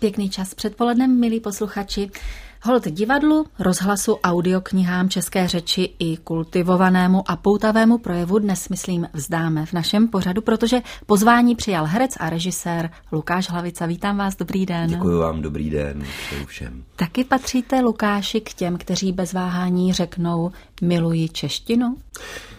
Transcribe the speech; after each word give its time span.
Pěkný 0.00 0.30
čas 0.30 0.54
předpolednem, 0.54 1.20
milí 1.20 1.40
posluchači. 1.40 2.10
Hold 2.62 2.88
divadlu, 2.88 3.46
rozhlasu, 3.58 4.14
audioknihám 4.24 5.08
české 5.08 5.48
řeči 5.48 5.90
i 5.98 6.16
kultivovanému 6.16 7.30
a 7.30 7.36
poutavému 7.36 7.98
projevu 7.98 8.38
dnes, 8.38 8.68
myslím, 8.68 9.08
vzdáme 9.12 9.66
v 9.66 9.72
našem 9.72 10.08
pořadu, 10.08 10.42
protože 10.42 10.80
pozvání 11.06 11.56
přijal 11.56 11.84
herec 11.84 12.10
a 12.20 12.30
režisér 12.30 12.90
Lukáš 13.12 13.50
Hlavica. 13.50 13.86
Vítám 13.86 14.16
vás, 14.16 14.36
dobrý 14.36 14.66
den. 14.66 14.90
Děkuji 14.90 15.18
vám, 15.18 15.42
dobrý 15.42 15.70
den, 15.70 16.04
přeju 16.26 16.46
všem. 16.46 16.84
Taky 16.96 17.24
patříte, 17.24 17.80
Lukáši, 17.80 18.40
k 18.40 18.54
těm, 18.54 18.78
kteří 18.78 19.12
bez 19.12 19.32
váhání 19.32 19.92
řeknou 19.92 20.52
miluji 20.82 21.28
češtinu? 21.28 21.96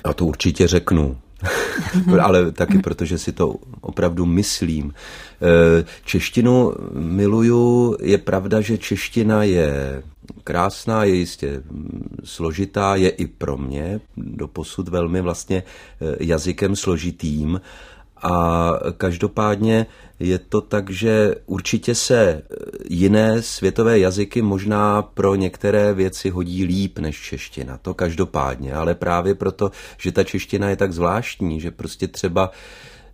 A 0.04 0.13
to 0.13 0.25
určitě 0.25 0.67
řeknu. 0.67 1.17
ale 2.21 2.51
taky 2.51 2.79
protože 2.79 3.17
si 3.17 3.31
to 3.31 3.55
opravdu 3.81 4.25
myslím. 4.25 4.93
E, 5.41 5.86
češtinu 6.05 6.73
miluju, 6.93 7.97
je 8.01 8.17
pravda, 8.17 8.61
že 8.61 8.77
čeština 8.77 9.43
je 9.43 10.04
krásná, 10.43 11.04
je 11.04 11.15
jistě 11.15 11.61
složitá, 12.23 12.96
je 12.96 13.10
i 13.10 13.27
pro 13.27 13.57
mě 13.57 14.00
doposud 14.18 14.87
velmi 14.87 15.21
vlastně 15.21 15.57
e, 15.57 15.63
jazykem 16.19 16.75
složitým, 16.75 17.61
a 18.23 18.71
každopádně 18.97 19.85
je 20.19 20.39
to 20.39 20.61
tak, 20.61 20.89
že 20.89 21.35
určitě 21.45 21.95
se 21.95 22.41
jiné 22.89 23.41
světové 23.41 23.99
jazyky 23.99 24.41
možná 24.41 25.01
pro 25.01 25.35
některé 25.35 25.93
věci 25.93 26.29
hodí 26.29 26.65
líp 26.65 26.99
než 26.99 27.21
čeština. 27.21 27.77
To 27.77 27.93
každopádně, 27.93 28.73
ale 28.73 28.95
právě 28.95 29.35
proto, 29.35 29.71
že 29.97 30.11
ta 30.11 30.23
čeština 30.23 30.69
je 30.69 30.75
tak 30.75 30.93
zvláštní, 30.93 31.61
že 31.61 31.71
prostě 31.71 32.07
třeba 32.07 32.52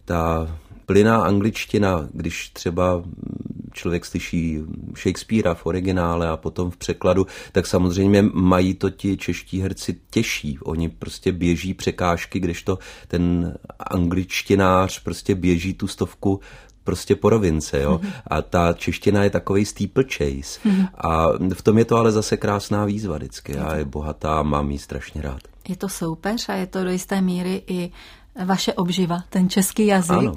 ta 0.06 0.48
plyná 0.86 1.24
angličtina, 1.24 2.08
když 2.12 2.50
třeba 2.50 3.04
člověk 3.74 4.06
slyší 4.06 4.60
Shakespearea 4.98 5.54
v 5.54 5.66
originále 5.66 6.30
a 6.30 6.38
potom 6.38 6.72
v 6.72 6.78
překladu, 6.78 7.28
tak 7.52 7.68
samozřejmě 7.68 8.22
mají 8.34 8.74
to 8.74 8.90
ti 8.90 9.18
čeští 9.18 9.62
herci 9.62 10.00
těžší. 10.10 10.60
Oni 10.60 10.90
prostě 10.90 11.32
běží 11.32 11.74
překážky, 11.74 12.40
když 12.40 12.64
to 12.64 12.80
ten 13.08 13.54
angličtinář 13.80 15.00
prostě 15.00 15.36
běží 15.36 15.74
tu 15.74 15.88
stovku 15.88 16.40
prostě 16.84 17.16
po 17.16 17.30
rovince, 17.30 17.82
jo. 17.82 18.00
Mm-hmm. 18.04 18.12
A 18.28 18.42
ta 18.42 18.74
čeština 18.74 19.24
je 19.24 19.30
takový 19.30 19.66
steeplechase. 19.66 20.60
Mm-hmm. 20.66 20.88
A 20.96 21.28
v 21.54 21.62
tom 21.62 21.78
je 21.78 21.86
to 21.86 21.98
ale 21.98 22.12
zase 22.12 22.38
krásná 22.38 22.86
výzva 22.86 23.18
vždycky. 23.18 23.58
A 23.58 23.76
je 23.76 23.86
bohatá 23.86 24.44
mám 24.44 24.72
ji 24.72 24.80
strašně 24.80 25.22
rád. 25.22 25.42
Je 25.70 25.76
to 25.76 25.90
soupeř 25.90 26.50
a 26.50 26.54
je 26.54 26.68
to 26.68 26.84
do 26.84 26.92
jisté 26.92 27.22
míry 27.22 27.64
i 27.68 27.92
vaše 28.46 28.74
obživa, 28.74 29.24
ten 29.30 29.50
český 29.50 29.88
jazyk, 29.88 30.14
ano. 30.14 30.34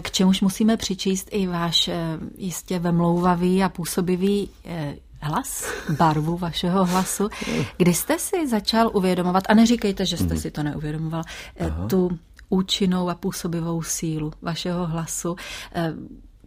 k 0.00 0.10
čemuž 0.10 0.40
musíme 0.40 0.76
přičíst 0.76 1.28
i 1.32 1.46
váš 1.46 1.88
eh, 1.88 2.18
jistě 2.36 2.78
vemlouvavý 2.78 3.62
a 3.62 3.68
působivý 3.68 4.50
eh, 4.64 4.96
hlas, 5.20 5.64
barvu 5.98 6.36
vašeho 6.36 6.84
hlasu. 6.84 7.28
Kdy 7.76 7.94
jste 7.94 8.18
si 8.18 8.48
začal 8.48 8.90
uvědomovat, 8.94 9.44
a 9.48 9.54
neříkejte, 9.54 10.06
že 10.06 10.16
jste 10.16 10.34
mm. 10.34 10.40
si 10.40 10.50
to 10.50 10.62
neuvědomoval, 10.62 11.22
eh, 11.56 11.66
Aha. 11.66 11.86
tu 11.88 12.18
účinnou 12.48 13.08
a 13.08 13.14
působivou 13.14 13.82
sílu 13.82 14.32
vašeho 14.42 14.86
hlasu, 14.86 15.36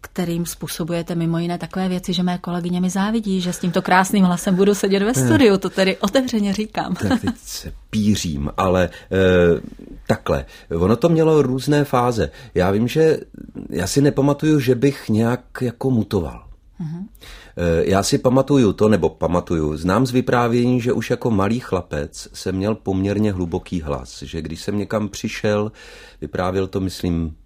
kterým 0.00 0.46
způsobujete 0.46 1.14
mimo 1.14 1.38
jiné 1.38 1.58
takové 1.58 1.88
věci, 1.88 2.12
že 2.12 2.22
mé 2.22 2.38
kolegyně 2.38 2.80
mi 2.80 2.90
závidí, 2.90 3.40
že 3.40 3.52
s 3.52 3.58
tímto 3.58 3.82
krásným 3.82 4.24
hlasem 4.24 4.54
budu 4.54 4.74
sedět 4.74 5.02
ve 5.02 5.14
studiu, 5.14 5.58
to 5.58 5.70
tedy 5.70 5.96
otevřeně 5.96 6.52
říkám. 6.52 6.94
Tak 6.94 7.20
teď 7.20 7.34
se 7.36 7.72
pířím, 7.90 8.50
ale 8.56 8.84
e, 8.84 8.90
takhle, 10.06 10.44
ono 10.78 10.96
to 10.96 11.08
mělo 11.08 11.42
různé 11.42 11.84
fáze. 11.84 12.30
Já 12.54 12.70
vím, 12.70 12.88
že 12.88 13.18
já 13.70 13.86
si 13.86 14.00
nepamatuju, 14.00 14.60
že 14.60 14.74
bych 14.74 15.08
nějak 15.08 15.40
jako 15.60 15.90
mutoval. 15.90 16.44
Mm-hmm. 16.80 17.06
Já 17.82 18.02
si 18.02 18.18
pamatuju 18.18 18.72
to, 18.72 18.88
nebo 18.88 19.08
pamatuju, 19.08 19.76
znám 19.76 20.06
z 20.06 20.10
vyprávění, 20.10 20.80
že 20.80 20.92
už 20.92 21.10
jako 21.10 21.30
malý 21.30 21.60
chlapec 21.60 22.28
jsem 22.32 22.56
měl 22.56 22.74
poměrně 22.74 23.32
hluboký 23.32 23.80
hlas, 23.80 24.22
že 24.22 24.42
když 24.42 24.60
jsem 24.60 24.78
někam 24.78 25.08
přišel, 25.08 25.72
vyprávěl 26.20 26.66
to, 26.66 26.80
myslím, 26.80 27.36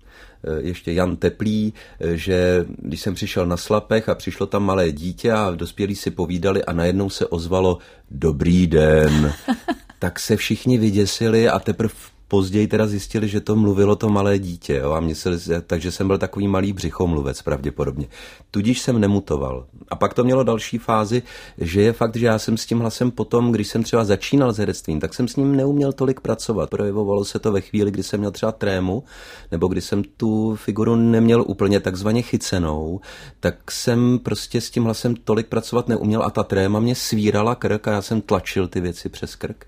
ještě 0.59 0.93
Jan 0.93 1.17
Teplý, 1.17 1.75
eh, 2.01 2.17
že 2.17 2.67
když 2.79 3.01
jsem 3.01 3.15
přišel 3.15 3.47
na 3.47 3.57
Slapech 3.57 4.09
a 4.09 4.15
přišlo 4.15 4.47
tam 4.47 4.65
malé 4.65 4.93
dítě 4.93 5.33
a 5.33 5.51
dospělí 5.51 5.95
si 5.95 6.11
povídali 6.11 6.65
a 6.65 6.73
najednou 6.73 7.11
se 7.11 7.27
ozvalo 7.27 7.79
dobrý 8.11 8.67
den, 8.67 9.33
tak 9.99 10.21
se 10.21 10.37
všichni 10.37 10.79
vyděsili 10.79 11.49
a 11.49 11.59
teprve 11.59 11.95
později 12.29 12.67
teda 12.67 12.87
zjistili, 12.87 13.29
že 13.29 13.41
to 13.41 13.57
mluvilo 13.57 13.97
to 13.97 14.09
malé 14.09 14.39
dítě, 14.39 14.75
jo, 14.75 14.93
a 14.93 15.01
mysleli, 15.01 15.39
takže 15.67 15.93
jsem 15.93 16.07
byl 16.07 16.19
takový 16.19 16.49
malý 16.49 16.73
břichomluvec 16.73 17.43
pravděpodobně. 17.43 18.07
Tudíž 18.51 18.81
jsem 18.81 19.01
nemutoval. 19.01 19.67
A 19.89 19.97
pak 19.97 20.15
to 20.15 20.25
mělo 20.25 20.45
další 20.45 20.79
fázi, 20.79 21.23
že 21.59 21.83
je 21.83 21.93
fakt, 21.93 22.17
že 22.17 22.27
já 22.27 22.39
jsem 22.39 22.57
s 22.57 22.67
tím 22.67 22.79
hlasem 22.79 23.11
potom, 23.11 23.53
když 23.53 23.69
jsem 23.69 23.83
třeba 23.83 24.05
začínal 24.05 24.53
s 24.53 24.59
herectvím, 24.59 25.01
tak 25.01 25.15
jsem 25.15 25.29
s 25.29 25.37
ním 25.37 25.57
neuměl 25.57 25.93
tolik 25.93 26.21
pracovat. 26.21 26.71
Projevovalo 26.71 27.25
se 27.25 27.39
to 27.39 27.53
ve 27.53 27.61
chvíli, 27.61 27.91
kdy 27.91 28.03
jsem 28.03 28.21
měl 28.21 28.31
třeba 28.31 28.53
trému, 28.53 29.05
nebo 29.53 29.69
kdy 29.69 29.81
jsem 29.81 30.03
tu 30.17 30.57
figuru 30.57 30.97
neměl 30.97 31.45
úplně 31.47 31.81
takzvaně 31.81 32.23
chycenou, 32.23 33.01
tak 33.41 33.71
jsem 33.71 34.19
prostě 34.19 34.61
s 34.61 34.71
tím 34.71 34.85
hlasem 34.85 35.17
tolik 35.17 35.47
pracovat 35.47 35.89
neuměl 35.89 36.23
a 36.23 36.31
ta 36.31 36.43
tréma 36.43 36.81
mě 36.81 36.95
svírala 36.95 37.55
krk 37.55 37.89
a 37.89 37.93
já 37.93 38.03
jsem 38.03 38.21
tlačil 38.21 38.69
ty 38.69 38.81
věci 38.81 39.09
přes 39.09 39.37
krk. 39.37 39.67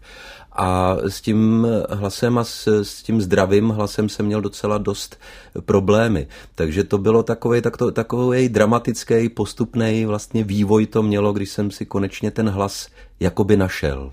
A 0.57 0.97
s 1.09 1.21
tím 1.21 1.67
hlasem 1.91 2.39
a 2.39 2.45
s, 2.45 2.67
s 2.83 3.03
tím 3.03 3.21
zdravým 3.21 3.69
hlasem 3.69 4.09
jsem 4.09 4.27
měl 4.27 4.41
docela 4.41 4.79
dost 4.79 5.19
problémy. 5.61 6.27
Takže 6.55 6.85
to 6.85 6.99
bylo 6.99 7.23
takový, 7.23 7.61
tak 7.61 7.77
dramatický, 8.49 9.29
postupný 9.29 10.05
vlastně 10.07 10.45
vývoj 10.45 10.87
to 10.87 11.03
mělo, 11.03 11.33
když 11.33 11.51
jsem 11.51 11.71
si 11.71 11.87
konečně 11.87 12.31
ten 12.31 12.49
hlas 12.49 12.89
jakoby 13.21 13.57
našel. 13.57 14.13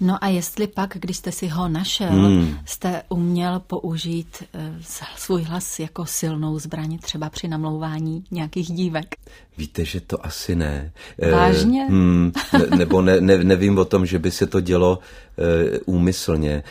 No 0.00 0.24
a 0.24 0.28
jestli 0.28 0.66
pak, 0.66 0.96
když 1.00 1.16
jste 1.16 1.32
si 1.32 1.48
ho 1.48 1.68
našel, 1.68 2.10
hmm. 2.10 2.58
jste 2.64 3.02
uměl 3.08 3.60
použít 3.66 4.42
eh, 4.54 4.74
svůj 5.16 5.42
hlas 5.42 5.78
jako 5.78 6.06
silnou 6.06 6.58
zbraň 6.58 6.98
třeba 6.98 7.30
při 7.30 7.48
namlouvání 7.48 8.24
nějakých 8.30 8.66
dívek? 8.66 9.14
Víte, 9.58 9.84
že 9.84 10.00
to 10.00 10.26
asi 10.26 10.56
ne. 10.56 10.92
Eh, 11.18 11.30
Vážně? 11.30 11.84
E, 11.84 11.90
hmm, 11.90 12.32
ne, 12.52 12.66
nebo 12.76 13.02
ne, 13.02 13.20
ne, 13.20 13.44
nevím 13.44 13.78
o 13.78 13.84
tom, 13.84 14.06
že 14.06 14.18
by 14.18 14.30
se 14.30 14.46
to 14.46 14.60
dělo 14.60 14.98
e, 15.38 15.78
úmyslně. 15.78 16.52
E, 16.52 16.62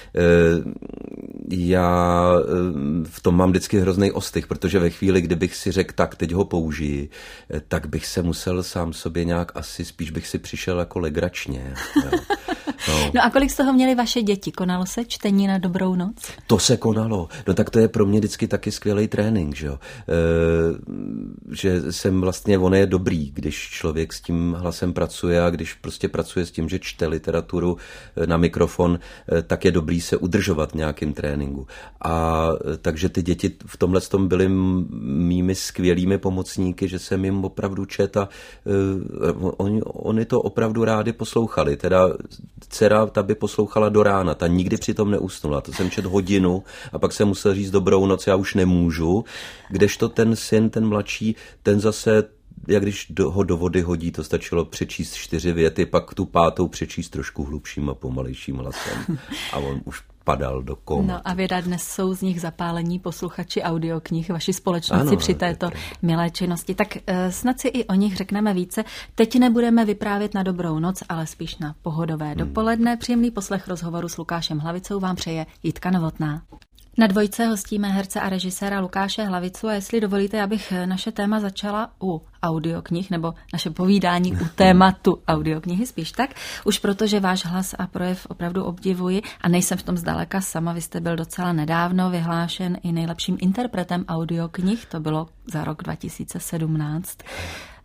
já 1.50 2.34
e, 2.40 2.44
v 3.04 3.22
tom 3.22 3.36
mám 3.36 3.50
vždycky 3.50 3.80
hrozný 3.80 4.12
ostych, 4.12 4.48
protože 4.48 4.80
ve 4.80 4.90
chvíli, 4.90 5.22
kdybych 5.22 5.56
si 5.56 5.72
řekl, 5.72 5.94
tak 5.96 6.16
teď 6.16 6.32
ho 6.32 6.46
použiji, 6.46 7.10
tak 7.68 7.88
bych 7.88 8.06
se 8.06 8.22
musel 8.22 8.64
sám 8.64 8.94
sobě 8.94 9.26
nějak 9.26 9.52
asi, 9.56 9.86
spíš 9.86 10.12
bych 10.12 10.28
si 10.28 10.40
přišel 10.40 10.80
jako 10.80 11.00
legračně. 11.00 11.74
Jo. 12.04 12.12
No. 12.88 13.12
no 13.16 13.24
a 13.24 13.30
kolik 13.30 13.52
z 13.52 13.56
toho 13.56 13.74
měli 13.74 13.96
vaše 13.96 14.22
děti? 14.22 14.52
Konalo 14.52 14.86
se 14.86 15.06
čtení 15.06 15.48
na 15.48 15.58
dobrou 15.58 15.96
noc? 15.96 16.16
To 16.48 16.60
se 16.60 16.78
konalo. 16.78 17.30
No 17.48 17.54
tak 17.54 17.70
to 17.70 17.80
je 17.80 17.88
pro 17.88 18.06
mě 18.06 18.20
vždycky 18.20 18.48
taky 18.48 18.72
skvělý 18.72 19.08
trénink, 19.08 19.56
že 19.56 19.68
jo. 19.68 19.80
E, 20.10 21.56
že 21.56 21.92
jsem 21.92 22.22
vlastně, 22.22 22.58
on 22.58 22.76
je 22.76 22.86
dobrý, 22.86 23.32
když 23.32 23.70
člověk 23.70 24.14
s 24.14 24.22
tím 24.22 24.56
hlasem 24.60 24.94
pracuje 24.94 25.44
a 25.44 25.50
když 25.50 25.74
prostě 25.74 26.08
pracuje 26.08 26.46
s 26.46 26.52
tím, 26.52 26.70
že 26.70 26.80
čte 26.80 27.08
literaturu 27.08 27.78
e, 28.16 28.28
na 28.28 28.38
mikrofon, 28.38 29.00
e, 29.38 29.42
tak 29.42 29.66
je 29.66 29.72
dobrý 29.72 30.02
se 30.02 30.18
udržovat 30.18 30.72
v 30.72 30.76
nějakém 30.76 31.14
tréninku. 31.14 31.68
A 32.06 32.48
takže 32.82 33.10
ty 33.10 33.22
děti 33.22 33.52
v 33.66 33.78
tomhle 33.78 34.02
tom 34.02 34.28
byly 34.28 34.50
mými 34.50 35.56
skvělými 35.56 36.18
pomocníky, 36.18 36.88
že 36.88 37.00
jsem 37.00 37.26
jim 37.26 37.46
opravdu 37.46 37.86
čet 37.86 38.18
a 38.18 38.30
oni, 39.58 39.82
oni 39.84 40.26
to 40.26 40.42
opravdu 40.42 40.86
rádi 40.86 41.14
poslouchali. 41.14 41.78
Teda 41.78 42.10
dcera, 42.70 43.06
ta 43.06 43.24
by 43.24 43.36
poslouchala 43.36 43.90
do 43.90 44.04
rána, 44.04 44.36
ta 44.36 44.48
nikdy 44.48 44.78
přitom 44.78 45.12
neusnula. 45.12 45.62
To 45.62 45.74
jsem 45.74 45.90
čet 45.90 46.06
hodinu 46.06 46.64
a 46.94 47.00
pak 47.00 47.14
jsem 47.14 47.28
musel 47.28 47.54
říct 47.54 47.72
dobrou 47.72 48.06
noc, 48.06 48.28
já 48.28 48.36
už 48.36 48.54
nemůžu. 48.54 49.26
Kdežto 49.70 50.10
ten 50.10 50.36
syn, 50.36 50.70
ten 50.70 50.88
mladší, 50.88 51.36
ten 51.64 51.80
zase 51.80 52.24
jak 52.68 52.84
když 52.84 53.08
do, 53.10 53.32
ho 53.32 53.44
do 53.44 53.58
vody 53.58 53.82
hodí, 53.82 54.12
to 54.12 54.24
stačilo 54.24 54.66
přečíst 54.66 55.14
čtyři 55.14 55.54
věty, 55.54 55.86
pak 55.86 56.14
tu 56.14 56.26
pátou 56.26 56.68
přečíst 56.68 57.10
trošku 57.10 57.44
hlubším 57.44 57.90
a 57.90 57.94
pomalejším 57.94 58.56
hlasem. 58.56 59.18
A 59.54 59.58
on 59.58 59.82
už 59.86 60.02
padal 60.28 60.62
do 60.62 60.76
komu. 60.76 61.08
No 61.08 61.22
a 61.24 61.34
věda 61.34 61.62
dnes 61.62 61.84
jsou 61.84 62.14
z 62.14 62.22
nich 62.22 62.42
zapálení 62.42 63.00
posluchači 63.00 63.62
audioknih, 63.62 64.30
vaši 64.30 64.54
společníci 64.54 65.08
ano, 65.08 65.18
při 65.18 65.34
této 65.34 65.70
tak. 65.70 65.80
milé 66.02 66.30
činnosti. 66.30 66.76
Tak 66.76 66.88
uh, 66.96 67.16
snad 67.30 67.60
si 67.60 67.68
i 67.68 67.86
o 67.86 67.94
nich 67.94 68.16
řekneme 68.16 68.54
více. 68.54 68.84
Teď 69.16 69.40
nebudeme 69.40 69.86
vyprávět 69.86 70.34
na 70.34 70.44
dobrou 70.44 70.80
noc, 70.80 71.04
ale 71.10 71.28
spíš 71.28 71.58
na 71.58 71.76
pohodové 71.82 72.28
hmm. 72.28 72.38
dopoledne. 72.38 72.98
Příjemný 72.98 73.32
poslech 73.32 73.68
rozhovoru 73.68 74.10
s 74.10 74.18
Lukášem 74.18 74.60
Hlavicou 74.60 75.00
vám 75.00 75.16
přeje 75.16 75.46
Jitka 75.64 75.92
Novotná. 75.92 76.42
Na 77.00 77.08
dvojce 77.08 77.46
hostíme 77.46 77.90
herce 77.90 78.22
a 78.22 78.30
režiséra 78.30 78.80
Lukáše 78.80 79.24
Hlavicu 79.24 79.68
a 79.68 79.74
jestli 79.74 80.02
dovolíte, 80.02 80.42
abych 80.42 80.74
naše 80.86 81.12
téma 81.12 81.40
začala 81.40 81.90
u 82.02 82.22
audioknih, 82.44 83.12
nebo 83.12 83.34
naše 83.54 83.70
povídání 83.70 84.34
u 84.34 84.46
tématu 84.56 85.22
audioknihy 85.28 85.86
spíš 85.86 86.12
tak, 86.12 86.30
už 86.66 86.80
protože 86.80 87.20
váš 87.20 87.46
hlas 87.46 87.76
a 87.80 87.88
projev 87.88 88.26
opravdu 88.30 88.64
obdivuji 88.64 89.22
a 89.42 89.50
nejsem 89.50 89.78
v 89.78 89.84
tom 89.84 89.98
zdaleka 89.98 90.42
sama, 90.42 90.74
vy 90.74 90.82
jste 90.82 91.00
byl 91.00 91.16
docela 91.16 91.54
nedávno 91.54 92.10
vyhlášen 92.10 92.78
i 92.84 92.92
nejlepším 92.92 93.38
interpretem 93.42 94.06
audioknih, 94.08 94.86
to 94.86 95.00
bylo 95.00 95.28
za 95.54 95.64
rok 95.64 95.84
2017. 95.84 97.18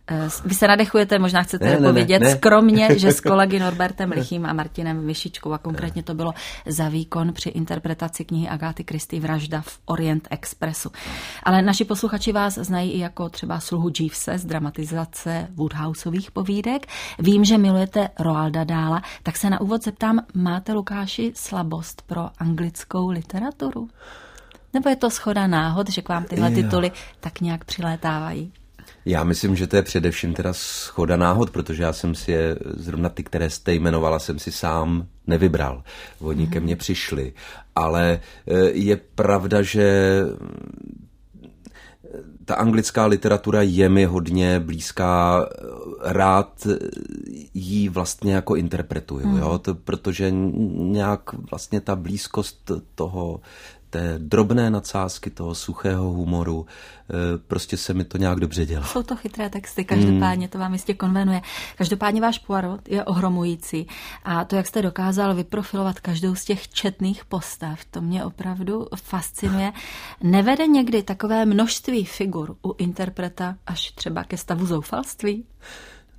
Eh, 0.07 0.29
vy 0.45 0.55
se 0.55 0.67
nadechujete, 0.67 1.19
možná 1.19 1.43
chcete 1.43 1.65
ne, 1.65 1.87
povědět 1.87 2.19
ne, 2.19 2.25
ne. 2.27 2.35
skromně, 2.35 2.99
že 2.99 3.11
s 3.11 3.19
kolegy 3.29 3.59
Norbertem 3.59 4.11
Lichým 4.11 4.45
a 4.45 4.53
Martinem 4.53 5.07
Vyšičkou 5.07 5.51
a 5.51 5.57
konkrétně 5.57 6.03
to 6.03 6.13
bylo 6.13 6.33
za 6.65 6.89
výkon 6.89 7.33
při 7.33 7.49
interpretaci 7.49 8.25
knihy 8.25 8.49
Agáty 8.49 8.83
Kristy 8.83 9.19
Vražda 9.19 9.61
v 9.61 9.79
Orient 9.85 10.27
Expressu. 10.31 10.91
Ale 11.43 11.61
naši 11.61 11.85
posluchači 11.85 12.31
vás 12.31 12.53
znají 12.53 12.91
i 12.91 12.99
jako 12.99 13.29
třeba 13.29 13.59
sluhu 13.59 13.91
Jeevese 13.99 14.37
z 14.37 14.45
dramatizace 14.45 15.47
Woodhouseových 15.55 16.31
povídek. 16.31 16.87
Vím, 17.19 17.45
že 17.45 17.57
milujete 17.57 18.09
Roalda 18.19 18.63
Dála, 18.63 19.01
tak 19.23 19.37
se 19.37 19.49
na 19.49 19.61
úvod 19.61 19.83
zeptám, 19.83 20.19
máte 20.33 20.73
Lukáši 20.73 21.31
slabost 21.35 22.01
pro 22.01 22.29
anglickou 22.37 23.09
literaturu? 23.09 23.87
Nebo 24.73 24.89
je 24.89 24.95
to 24.95 25.09
schoda 25.09 25.47
náhod, 25.47 25.89
že 25.89 26.01
k 26.01 26.09
vám 26.09 26.23
tyhle 26.23 26.51
tituly 26.51 26.91
tak 27.19 27.41
nějak 27.41 27.65
přilétávají? 27.65 28.53
Já 29.05 29.23
myslím, 29.23 29.55
že 29.55 29.67
to 29.67 29.75
je 29.75 29.81
především 29.81 30.33
teda 30.33 30.53
schoda 30.53 31.17
náhod, 31.17 31.49
protože 31.49 31.83
já 31.83 31.93
jsem 31.93 32.15
si 32.15 32.31
je, 32.31 32.55
zrovna 32.77 33.09
ty, 33.09 33.23
které 33.23 33.49
jste 33.49 33.73
jmenovala, 33.73 34.19
jsem 34.19 34.39
si 34.39 34.51
sám 34.51 35.07
nevybral. 35.27 35.83
Oni 36.19 36.45
mm-hmm. 36.45 36.49
ke 36.49 36.59
mně 36.59 36.75
přišli. 36.75 37.33
Ale 37.75 38.19
e, 38.47 38.59
je 38.69 38.95
pravda, 39.15 39.61
že 39.61 40.19
ta 42.45 42.55
anglická 42.55 43.05
literatura 43.05 43.61
je 43.61 43.89
mi 43.89 44.05
hodně 44.05 44.59
blízká, 44.59 45.45
rád 46.01 46.67
ji 47.53 47.89
vlastně 47.89 48.33
jako 48.33 48.55
interpretuju, 48.55 49.27
mm. 49.27 49.37
jo? 49.37 49.59
To, 49.59 49.75
protože 49.75 50.31
nějak 50.31 51.33
vlastně 51.33 51.81
ta 51.81 51.95
blízkost 51.95 52.71
toho, 52.95 53.39
té 53.93 54.15
drobné 54.17 54.69
nadsázky, 54.69 55.29
toho 55.29 55.55
suchého 55.55 56.03
humoru, 56.03 56.65
eh, 56.65 57.13
prostě 57.47 57.77
se 57.77 57.93
mi 57.93 58.03
to 58.03 58.17
nějak 58.17 58.39
dobře 58.39 58.65
dělá. 58.65 58.85
Jsou 58.85 59.03
to 59.03 59.15
chytré 59.15 59.49
texty, 59.49 59.85
každopádně 59.85 60.47
to 60.47 60.57
vám 60.57 60.73
jistě 60.73 60.93
konvenuje. 60.93 61.41
Každopádně 61.77 62.21
váš 62.21 62.39
Poirot 62.39 62.89
je 62.89 63.03
ohromující 63.03 63.87
a 64.23 64.45
to, 64.45 64.55
jak 64.55 64.67
jste 64.67 64.81
dokázal 64.81 65.35
vyprofilovat 65.35 65.99
každou 65.99 66.35
z 66.35 66.45
těch 66.45 66.69
četných 66.69 67.25
postav, 67.25 67.79
to 67.91 68.01
mě 68.01 68.25
opravdu 68.25 68.87
fascinuje. 68.95 69.73
Nevede 70.23 70.67
někdy 70.67 71.03
takové 71.03 71.45
množství 71.45 72.05
figur 72.05 72.55
u 72.65 72.75
interpreta 72.77 73.55
až 73.67 73.91
třeba 73.91 74.23
ke 74.23 74.37
stavu 74.37 74.65
zoufalství? 74.65 75.45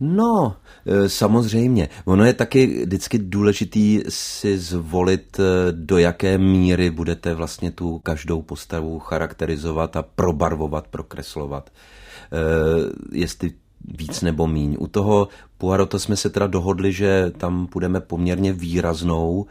No, 0.01 0.57
e, 0.87 1.09
samozřejmě. 1.09 1.89
Ono 2.05 2.25
je 2.25 2.33
taky 2.33 2.85
vždycky 2.85 3.19
důležitý 3.19 4.01
si 4.09 4.59
zvolit, 4.59 5.41
e, 5.41 5.73
do 5.73 5.99
jaké 5.99 6.39
míry 6.39 6.91
budete 6.91 7.35
vlastně 7.35 7.71
tu 7.71 7.99
každou 7.99 8.43
postavu 8.43 8.99
charakterizovat 8.99 9.97
a 9.97 10.03
probarvovat, 10.03 10.89
prokreslovat. 10.89 11.71
E, 11.71 12.39
jestli 13.19 13.53
víc 13.99 14.23
nebo 14.23 14.47
míň. 14.47 14.77
U 14.79 14.87
toho 14.87 15.29
Poirota 15.59 15.99
jsme 15.99 16.17
se 16.17 16.31
teda 16.31 16.47
dohodli, 16.47 16.93
že 16.93 17.33
tam 17.37 17.67
půjdeme 17.67 18.01
poměrně 18.01 18.53
výraznou 18.53 19.47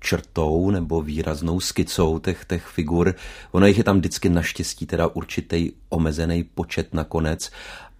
črtou 0.00 0.70
nebo 0.70 1.02
výraznou 1.02 1.60
skicou 1.60 2.18
těch, 2.18 2.44
těch 2.44 2.66
figur. 2.66 3.14
Ono 3.52 3.66
jich 3.66 3.78
je 3.78 3.84
tam 3.84 3.98
vždycky 3.98 4.28
naštěstí 4.28 4.86
teda 4.86 5.06
určitý 5.06 5.72
omezený 5.88 6.44
počet 6.44 6.94
nakonec 6.94 7.50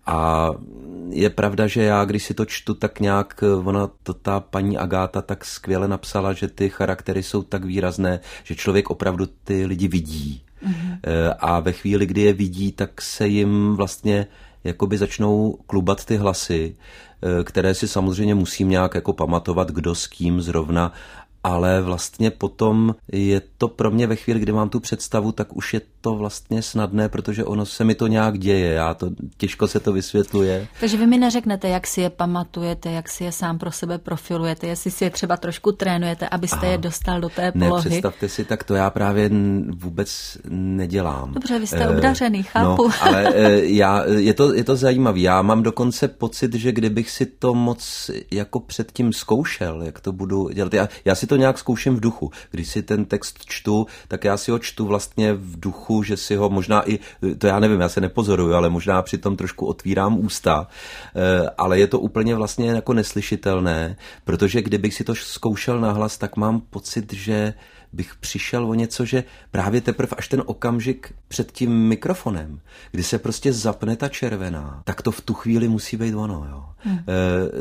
a 0.08 0.50
je 1.10 1.30
pravda, 1.30 1.66
že 1.66 1.82
já, 1.82 2.04
když 2.04 2.24
si 2.24 2.34
to 2.34 2.44
čtu, 2.44 2.74
tak 2.74 3.00
nějak 3.00 3.44
ona, 3.64 3.90
to 4.02 4.14
ta 4.14 4.40
paní 4.40 4.78
Agáta 4.78 5.22
tak 5.22 5.44
skvěle 5.44 5.88
napsala, 5.88 6.32
že 6.32 6.48
ty 6.48 6.68
charaktery 6.68 7.22
jsou 7.22 7.42
tak 7.42 7.64
výrazné, 7.64 8.20
že 8.44 8.54
člověk 8.54 8.90
opravdu 8.90 9.26
ty 9.44 9.66
lidi 9.66 9.88
vidí. 9.88 10.42
Mm-hmm. 10.66 11.34
A 11.38 11.60
ve 11.60 11.72
chvíli, 11.72 12.06
kdy 12.06 12.20
je 12.20 12.32
vidí, 12.32 12.72
tak 12.72 13.02
se 13.02 13.28
jim 13.28 13.74
vlastně 13.76 14.26
jakoby 14.64 14.98
začnou 14.98 15.58
klubat 15.66 16.04
ty 16.04 16.16
hlasy, 16.16 16.76
eh, 17.22 17.44
které 17.44 17.74
si 17.74 17.88
samozřejmě 17.88 18.34
musím 18.34 18.68
nějak 18.68 18.94
jako 18.94 19.12
pamatovat, 19.12 19.70
kdo 19.70 19.94
s 19.94 20.06
kým 20.06 20.42
zrovna 20.42 20.92
ale 21.44 21.82
vlastně 21.82 22.30
potom 22.30 22.94
je 23.12 23.42
to 23.58 23.68
pro 23.68 23.90
mě 23.90 24.06
ve 24.06 24.16
chvíli, 24.16 24.40
kdy 24.40 24.52
mám 24.52 24.68
tu 24.68 24.80
představu, 24.80 25.32
tak 25.32 25.56
už 25.56 25.74
je 25.74 25.80
to 26.00 26.14
vlastně 26.14 26.62
snadné, 26.62 27.08
protože 27.08 27.44
ono 27.44 27.66
se 27.66 27.84
mi 27.84 27.94
to 27.94 28.06
nějak 28.06 28.38
děje, 28.38 28.72
já 28.72 28.94
to, 28.94 29.10
těžko 29.36 29.68
se 29.68 29.80
to 29.80 29.92
vysvětluje. 29.92 30.66
Takže 30.80 30.96
vy 30.96 31.06
mi 31.06 31.18
neřeknete, 31.18 31.68
jak 31.68 31.86
si 31.86 32.00
je 32.00 32.10
pamatujete, 32.10 32.90
jak 32.90 33.08
si 33.08 33.24
je 33.24 33.32
sám 33.32 33.58
pro 33.58 33.70
sebe 33.70 33.98
profilujete, 33.98 34.66
jestli 34.66 34.90
si 34.90 35.04
je 35.04 35.10
třeba 35.10 35.36
trošku 35.36 35.72
trénujete, 35.72 36.28
abyste 36.28 36.56
Aha. 36.56 36.66
je 36.66 36.78
dostal 36.78 37.20
do 37.20 37.28
té 37.28 37.52
polohy. 37.52 37.84
Ne, 37.84 37.90
představte 37.90 38.28
si, 38.28 38.44
tak 38.44 38.64
to 38.64 38.74
já 38.74 38.90
právě 38.90 39.30
vůbec 39.76 40.38
nedělám. 40.48 41.34
Dobře, 41.34 41.58
vy 41.58 41.66
jste 41.66 41.84
e, 41.84 41.88
obdařený, 41.88 42.42
chápu. 42.42 42.88
No, 42.88 42.94
ale 43.00 43.34
e, 43.34 43.64
já, 43.64 44.04
je 44.04 44.34
to, 44.34 44.54
je 44.54 44.64
to 44.64 44.76
zajímavé. 44.76 45.18
Já 45.18 45.42
mám 45.42 45.62
dokonce 45.62 46.08
pocit, 46.08 46.54
že 46.54 46.72
kdybych 46.72 47.10
si 47.10 47.26
to 47.26 47.54
moc 47.54 48.10
jako 48.30 48.60
předtím 48.60 49.12
zkoušel, 49.12 49.82
jak 49.82 50.00
to 50.00 50.12
budu 50.12 50.48
dělat, 50.48 50.74
já, 50.74 50.88
já 51.04 51.14
si 51.14 51.26
to 51.28 51.36
nějak 51.36 51.58
zkouším 51.58 51.96
v 51.96 52.00
duchu. 52.00 52.30
Když 52.50 52.68
si 52.68 52.82
ten 52.82 53.04
text 53.04 53.44
čtu, 53.46 53.86
tak 54.08 54.24
já 54.24 54.36
si 54.36 54.50
ho 54.50 54.58
čtu 54.58 54.86
vlastně 54.86 55.34
v 55.34 55.60
duchu, 55.60 56.02
že 56.02 56.16
si 56.16 56.36
ho 56.36 56.50
možná 56.50 56.90
i, 56.90 56.98
to 57.38 57.46
já 57.46 57.58
nevím, 57.58 57.80
já 57.80 57.88
se 57.88 58.00
nepozoruju, 58.00 58.54
ale 58.54 58.70
možná 58.70 59.02
přitom 59.02 59.36
trošku 59.36 59.66
otvírám 59.66 60.18
ústa, 60.18 60.66
eh, 61.14 61.50
ale 61.58 61.78
je 61.78 61.86
to 61.86 62.00
úplně 62.00 62.34
vlastně 62.34 62.70
jako 62.70 62.92
neslyšitelné, 62.92 63.96
protože 64.24 64.62
kdybych 64.62 64.94
si 64.94 65.04
to 65.04 65.14
zkoušel 65.14 65.80
nahlas, 65.80 66.18
tak 66.18 66.36
mám 66.36 66.60
pocit, 66.60 67.12
že 67.12 67.54
bych 67.92 68.14
přišel 68.14 68.70
o 68.70 68.74
něco, 68.74 69.04
že 69.04 69.24
právě 69.50 69.80
teprve 69.80 70.16
až 70.16 70.28
ten 70.28 70.42
okamžik 70.46 71.14
před 71.28 71.52
tím 71.52 71.70
mikrofonem, 71.72 72.60
kdy 72.92 73.02
se 73.02 73.18
prostě 73.18 73.52
zapne 73.52 73.96
ta 73.96 74.08
červená, 74.08 74.82
tak 74.84 75.02
to 75.02 75.10
v 75.10 75.20
tu 75.20 75.34
chvíli 75.34 75.68
musí 75.68 75.96
být 75.96 76.14
ono. 76.14 76.46
Jo. 76.50 76.64
Hmm. 76.78 76.98
E, 76.98 77.04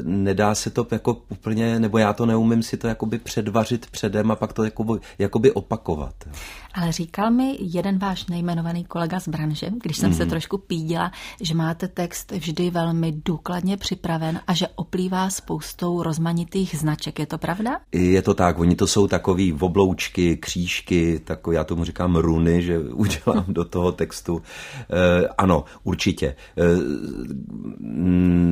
nedá 0.04 0.56
se 0.56 0.70
to 0.70 0.88
jako 0.92 1.22
úplně, 1.30 1.80
nebo 1.80 1.98
já 1.98 2.14
to 2.14 2.26
neumím 2.26 2.64
si 2.64 2.78
to 2.78 2.88
jakoby 2.88 3.20
předvařit 3.20 3.88
předem 3.88 4.32
a 4.32 4.36
pak 4.36 4.54
to 4.54 4.64
jakoby, 4.64 5.00
jakoby 5.20 5.52
opakovat. 5.52 6.16
Jo. 6.26 6.32
Ale 6.74 6.92
říkal 6.92 7.32
mi 7.32 7.58
jeden 7.60 7.98
váš 7.98 8.26
nejmenovaný 8.26 8.86
kolega 8.86 9.20
z 9.20 9.28
branže, 9.28 9.70
když 9.84 9.98
jsem 9.98 10.10
mm. 10.10 10.16
se 10.16 10.24
mhm. 10.24 10.30
trošku 10.30 10.58
pídila, 10.58 11.12
že 11.42 11.56
máte 11.56 11.88
text 11.88 12.32
vždy 12.32 12.70
velmi 12.70 13.14
důkladně 13.26 13.78
připraven 13.78 14.40
a 14.48 14.54
že 14.54 14.68
oplývá 14.76 15.30
spoustou 15.30 16.04
rozmanitých 16.04 16.76
značek. 16.76 17.20
Je 17.20 17.26
to 17.26 17.38
pravda? 17.38 17.80
Je 17.92 18.22
to 18.22 18.34
tak. 18.34 18.60
Oni 18.60 18.76
to 18.76 18.88
jsou 18.88 19.08
takový 19.08 19.54
obloučky, 19.54 20.17
křížky, 20.40 21.22
tako, 21.24 21.52
já 21.52 21.64
tomu 21.64 21.84
říkám 21.84 22.16
runy, 22.16 22.62
že 22.62 22.80
udělám 22.94 23.46
do 23.48 23.66
toho 23.66 23.92
textu. 23.92 24.42
E, 24.90 25.28
ano, 25.38 25.64
určitě. 25.84 26.28
E, 26.28 26.36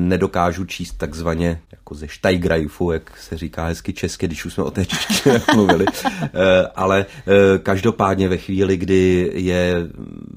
nedokážu 0.08 0.64
číst 0.64 0.92
takzvaně 0.92 1.60
jako 1.72 1.94
ze 1.94 2.08
Steigrajfu, 2.08 2.92
jak 2.92 3.18
se 3.18 3.36
říká 3.36 3.66
hezky 3.66 3.92
česky, 3.92 4.26
když 4.26 4.44
už 4.44 4.54
jsme 4.54 4.64
o 4.64 4.70
té 4.70 4.84
češtině 4.86 5.40
mluvili. 5.54 5.86
E, 5.86 6.66
ale 6.66 7.06
Každopádně 7.62 8.28
ve 8.28 8.36
chvíli, 8.36 8.76
kdy 8.76 9.30
je 9.34 9.88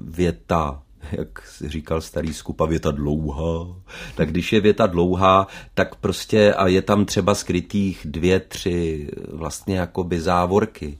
věta 0.07 0.81
jak 1.11 1.27
říkal 1.65 2.01
starý 2.01 2.33
skupa, 2.33 2.65
věta 2.65 2.91
dlouhá. 2.91 3.75
Tak 4.15 4.29
když 4.31 4.53
je 4.53 4.61
věta 4.61 4.87
dlouhá, 4.87 5.47
tak 5.73 5.95
prostě 5.95 6.53
a 6.53 6.67
je 6.67 6.81
tam 6.81 7.05
třeba 7.05 7.35
skrytých 7.35 8.01
dvě, 8.05 8.39
tři 8.39 9.09
vlastně 9.33 9.77
jakoby 9.77 10.21
závorky, 10.21 10.99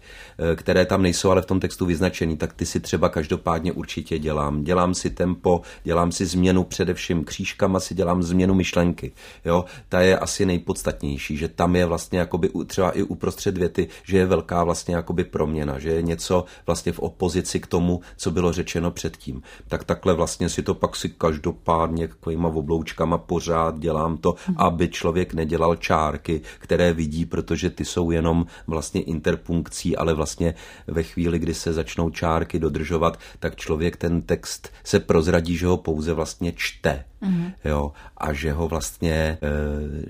eh, 0.51 0.55
které 0.55 0.85
tam 0.85 1.01
nejsou 1.01 1.31
ale 1.31 1.41
v 1.41 1.45
tom 1.45 1.59
textu 1.59 1.85
vyznačený, 1.85 2.37
tak 2.37 2.53
ty 2.53 2.65
si 2.65 2.79
třeba 2.79 3.09
každopádně 3.09 3.71
určitě 3.71 4.19
dělám. 4.19 4.63
Dělám 4.63 4.93
si 4.93 5.09
tempo, 5.09 5.61
dělám 5.83 6.11
si 6.11 6.25
změnu 6.25 6.63
především 6.63 7.23
křížkama, 7.23 7.79
si 7.79 7.95
dělám 7.95 8.23
změnu 8.23 8.53
myšlenky. 8.53 9.11
Jo? 9.45 9.65
Ta 9.89 10.01
je 10.01 10.17
asi 10.17 10.45
nejpodstatnější, 10.45 11.37
že 11.37 11.47
tam 11.47 11.75
je 11.75 11.85
vlastně 11.85 12.19
jakoby 12.19 12.49
třeba 12.67 12.91
i 12.91 13.03
uprostřed 13.03 13.57
věty, 13.57 13.87
že 14.03 14.17
je 14.17 14.25
velká 14.25 14.63
vlastně 14.63 14.95
jakoby 14.95 15.23
proměna, 15.23 15.79
že 15.79 15.89
je 15.89 16.01
něco 16.01 16.45
vlastně 16.65 16.91
v 16.91 16.99
opozici 16.99 17.59
k 17.59 17.67
tomu, 17.67 18.01
co 18.17 18.31
bylo 18.31 18.53
řečeno 18.53 18.91
předtím. 18.91 19.41
Tak 19.67 19.83
takhle 19.99 20.13
vlastně 20.13 20.49
si 20.49 20.63
to 20.63 20.73
pak 20.73 20.95
si 20.95 21.09
každopádně 21.09 22.07
takovýma 22.07 22.47
obloučkama 22.47 23.17
pořád 23.17 23.79
dělám 23.79 24.17
to, 24.17 24.35
aby 24.55 24.87
člověk 24.87 25.33
nedělal 25.33 25.75
čárky, 25.75 26.41
které 26.59 26.93
vidí, 26.93 27.25
protože 27.25 27.69
ty 27.69 27.85
jsou 27.85 28.11
jenom 28.11 28.45
vlastně 28.67 29.01
interpunkcí, 29.01 29.97
ale 29.97 30.13
vlastně 30.13 30.55
ve 30.87 31.03
chvíli, 31.03 31.39
kdy 31.39 31.53
se 31.53 31.73
začnou 31.73 32.09
čárky 32.09 32.59
dodržovat, 32.59 33.19
tak 33.39 33.55
člověk 33.55 33.97
ten 33.97 34.21
text 34.21 34.71
se 34.83 34.99
prozradí, 34.99 35.57
že 35.57 35.67
ho 35.67 35.77
pouze 35.77 36.13
vlastně 36.13 36.53
čte. 36.55 37.03
Mm-hmm. 37.21 37.53
Jo, 37.65 37.91
a 38.17 38.33
že 38.33 38.51
ho 38.51 38.67
vlastně, 38.67 39.13
e, 39.13 39.37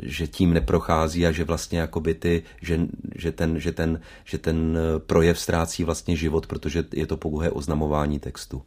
že 0.04 0.28
tím 0.28 0.54
neprochází 0.54 1.26
a 1.26 1.32
že 1.32 1.44
vlastně 1.44 1.80
jakoby 1.80 2.14
ty, 2.14 2.44
že, 2.62 2.80
že, 3.16 3.32
ten, 3.32 3.60
že, 3.60 3.72
ten, 3.72 4.02
že 4.26 4.38
ten 4.38 4.78
projev 4.98 5.40
ztrácí 5.40 5.84
vlastně 5.84 6.16
život, 6.16 6.48
protože 6.48 6.84
je 6.94 7.08
to 7.08 7.18
pouhé 7.18 7.50
oznamování 7.50 8.20
textu. 8.20 8.62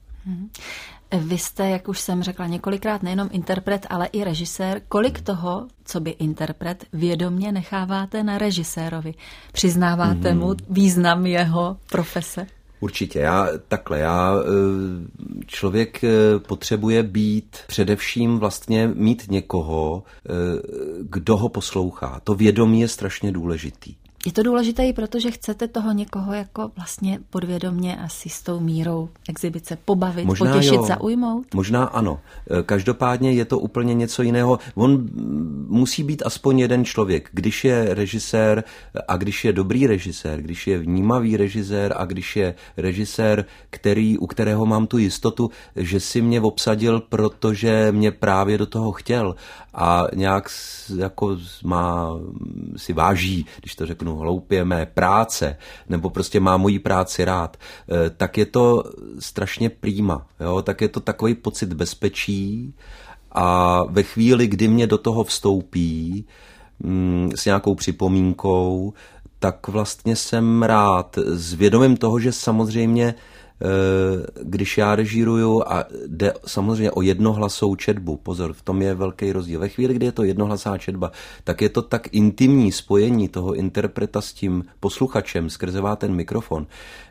Vy 1.18 1.38
jste, 1.38 1.68
jak 1.68 1.88
už 1.88 2.00
jsem 2.00 2.22
řekla 2.22 2.46
několikrát, 2.46 3.02
nejenom 3.02 3.28
interpret, 3.32 3.86
ale 3.90 4.06
i 4.06 4.24
režisér. 4.24 4.82
Kolik 4.88 5.20
toho, 5.20 5.66
co 5.84 6.00
by 6.00 6.10
interpret, 6.10 6.84
vědomně 6.92 7.52
necháváte 7.52 8.22
na 8.22 8.38
režisérovi? 8.38 9.14
Přiznáváte 9.52 10.34
mm. 10.34 10.40
mu 10.40 10.54
význam 10.70 11.26
jeho 11.26 11.76
profese? 11.90 12.46
Určitě, 12.80 13.18
já 13.18 13.48
takhle, 13.68 13.98
já 13.98 14.34
eh, 14.34 14.46
člověk 15.46 16.04
eh, 16.04 16.38
potřebuje 16.38 17.02
být 17.02 17.56
především 17.66 18.38
vlastně 18.38 18.90
mít 18.94 19.30
někoho, 19.30 20.02
eh, 20.02 20.30
kdo 21.02 21.36
ho 21.36 21.48
poslouchá. 21.48 22.20
To 22.24 22.34
vědomí 22.34 22.80
je 22.80 22.88
strašně 22.88 23.32
důležitý. 23.32 23.94
Je 24.26 24.32
to 24.32 24.42
důležité 24.42 24.86
i 24.86 24.92
proto, 24.92 25.20
že 25.20 25.30
chcete 25.30 25.68
toho 25.68 25.92
někoho 25.92 26.32
jako 26.32 26.70
vlastně 26.76 27.18
podvědomně 27.30 27.96
asi 27.96 28.28
s 28.28 28.42
tou 28.42 28.60
mírou 28.60 29.08
exibice 29.28 29.78
pobavit, 29.84 30.24
Možná 30.24 30.52
potěšit, 30.52 30.74
jo. 30.74 30.86
zaujmout? 30.86 31.54
Možná 31.54 31.84
ano. 31.84 32.20
E, 32.50 32.62
každopádně 32.62 33.32
je 33.32 33.44
to 33.44 33.58
úplně 33.58 33.94
něco 33.94 34.22
jiného. 34.22 34.58
On 34.74 35.08
musí 35.68 36.02
být 36.02 36.22
aspoň 36.26 36.58
jeden 36.58 36.84
člověk. 36.84 37.28
Když 37.32 37.64
je 37.64 37.94
režisér 37.94 38.64
a 39.08 39.16
když 39.16 39.44
je 39.44 39.52
dobrý 39.52 39.86
režisér, 39.86 40.42
když 40.42 40.66
je 40.66 40.78
vnímavý 40.78 41.36
režisér 41.36 41.94
a 41.96 42.04
když 42.04 42.36
je 42.36 42.54
režisér, 42.76 43.44
který, 43.70 44.18
u 44.18 44.26
kterého 44.26 44.66
mám 44.66 44.86
tu 44.86 44.98
jistotu, 44.98 45.50
že 45.76 46.00
si 46.00 46.22
mě 46.22 46.40
obsadil, 46.40 47.00
protože 47.00 47.92
mě 47.92 48.10
právě 48.10 48.58
do 48.58 48.66
toho 48.66 48.92
chtěl 48.92 49.34
a 49.74 50.06
nějak 50.14 50.48
jako 50.96 51.36
má, 51.64 52.08
si 52.76 52.92
váží, 52.92 53.46
když 53.60 53.74
to 53.74 53.86
řeknu 53.86 54.16
hloupě, 54.16 54.64
mé 54.64 54.86
práce, 54.86 55.56
nebo 55.88 56.10
prostě 56.10 56.40
má 56.40 56.56
moji 56.56 56.78
práci 56.78 57.24
rád, 57.24 57.56
eh, 57.56 58.10
tak 58.10 58.38
je 58.38 58.46
to 58.46 58.84
strašně 59.18 59.70
prýma, 59.70 60.26
jo? 60.40 60.62
tak 60.62 60.80
je 60.80 60.88
to 60.88 61.00
takový 61.00 61.34
pocit 61.34 61.72
bezpečí 61.72 62.74
a 63.32 63.78
ve 63.88 64.02
chvíli, 64.02 64.46
kdy 64.46 64.68
mě 64.68 64.86
do 64.86 64.98
toho 64.98 65.24
vstoupí 65.24 66.24
mm, 66.80 67.30
s 67.34 67.44
nějakou 67.44 67.74
připomínkou, 67.74 68.92
tak 69.38 69.68
vlastně 69.68 70.16
jsem 70.16 70.62
rád 70.62 71.18
s 71.18 71.54
vědomím 71.54 71.96
toho, 71.96 72.20
že 72.20 72.32
samozřejmě 72.32 73.14
když 74.42 74.78
já 74.78 74.96
režíruju 74.96 75.62
a 75.66 75.84
jde 76.06 76.32
samozřejmě 76.46 76.90
o 76.90 77.02
jednohlasou 77.02 77.76
četbu, 77.76 78.16
pozor, 78.16 78.52
v 78.52 78.62
tom 78.62 78.82
je 78.82 78.94
velký 78.94 79.32
rozdíl. 79.32 79.60
Ve 79.60 79.68
chvíli, 79.68 79.94
kdy 79.94 80.06
je 80.06 80.12
to 80.12 80.24
jednohlasá 80.24 80.78
četba, 80.78 81.12
tak 81.44 81.62
je 81.62 81.68
to 81.68 81.82
tak 81.82 82.08
intimní 82.14 82.72
spojení 82.72 83.28
toho 83.28 83.54
interpreta 83.54 84.20
s 84.20 84.32
tím 84.32 84.64
posluchačem 84.80 85.50
skrze 85.50 85.82
ten 85.96 86.14
mikrofon, 86.14 86.66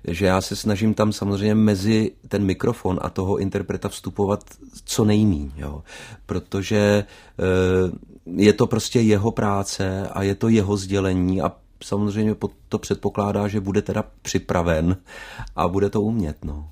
že 0.08 0.26
já 0.26 0.42
se 0.42 0.56
snažím 0.56 0.94
tam 0.94 1.14
samozřejmě 1.14 1.56
mezi 1.56 2.12
ten 2.28 2.44
mikrofon 2.44 3.00
a 3.02 3.10
toho 3.10 3.38
interpreta 3.38 3.90
vstupovat 3.90 4.44
co 4.86 5.06
nejmíň, 5.06 5.52
jo? 5.58 5.84
protože 6.26 6.78
eh, 6.78 7.92
je 8.36 8.54
to 8.54 8.68
prostě 8.68 9.00
jeho 9.00 9.32
práce 9.32 10.08
a 10.14 10.24
je 10.24 10.36
to 10.36 10.50
jeho 10.50 10.78
sdělení 10.78 11.42
a 11.42 11.52
samozřejmě 11.84 12.36
to 12.70 12.78
předpokládá, 12.78 13.48
že 13.48 13.60
bude 13.60 13.82
teda 13.82 14.04
připraven 14.22 14.98
a 15.56 15.68
bude 15.68 15.90
to 15.90 16.02
umět. 16.02 16.46
No. 16.46 16.70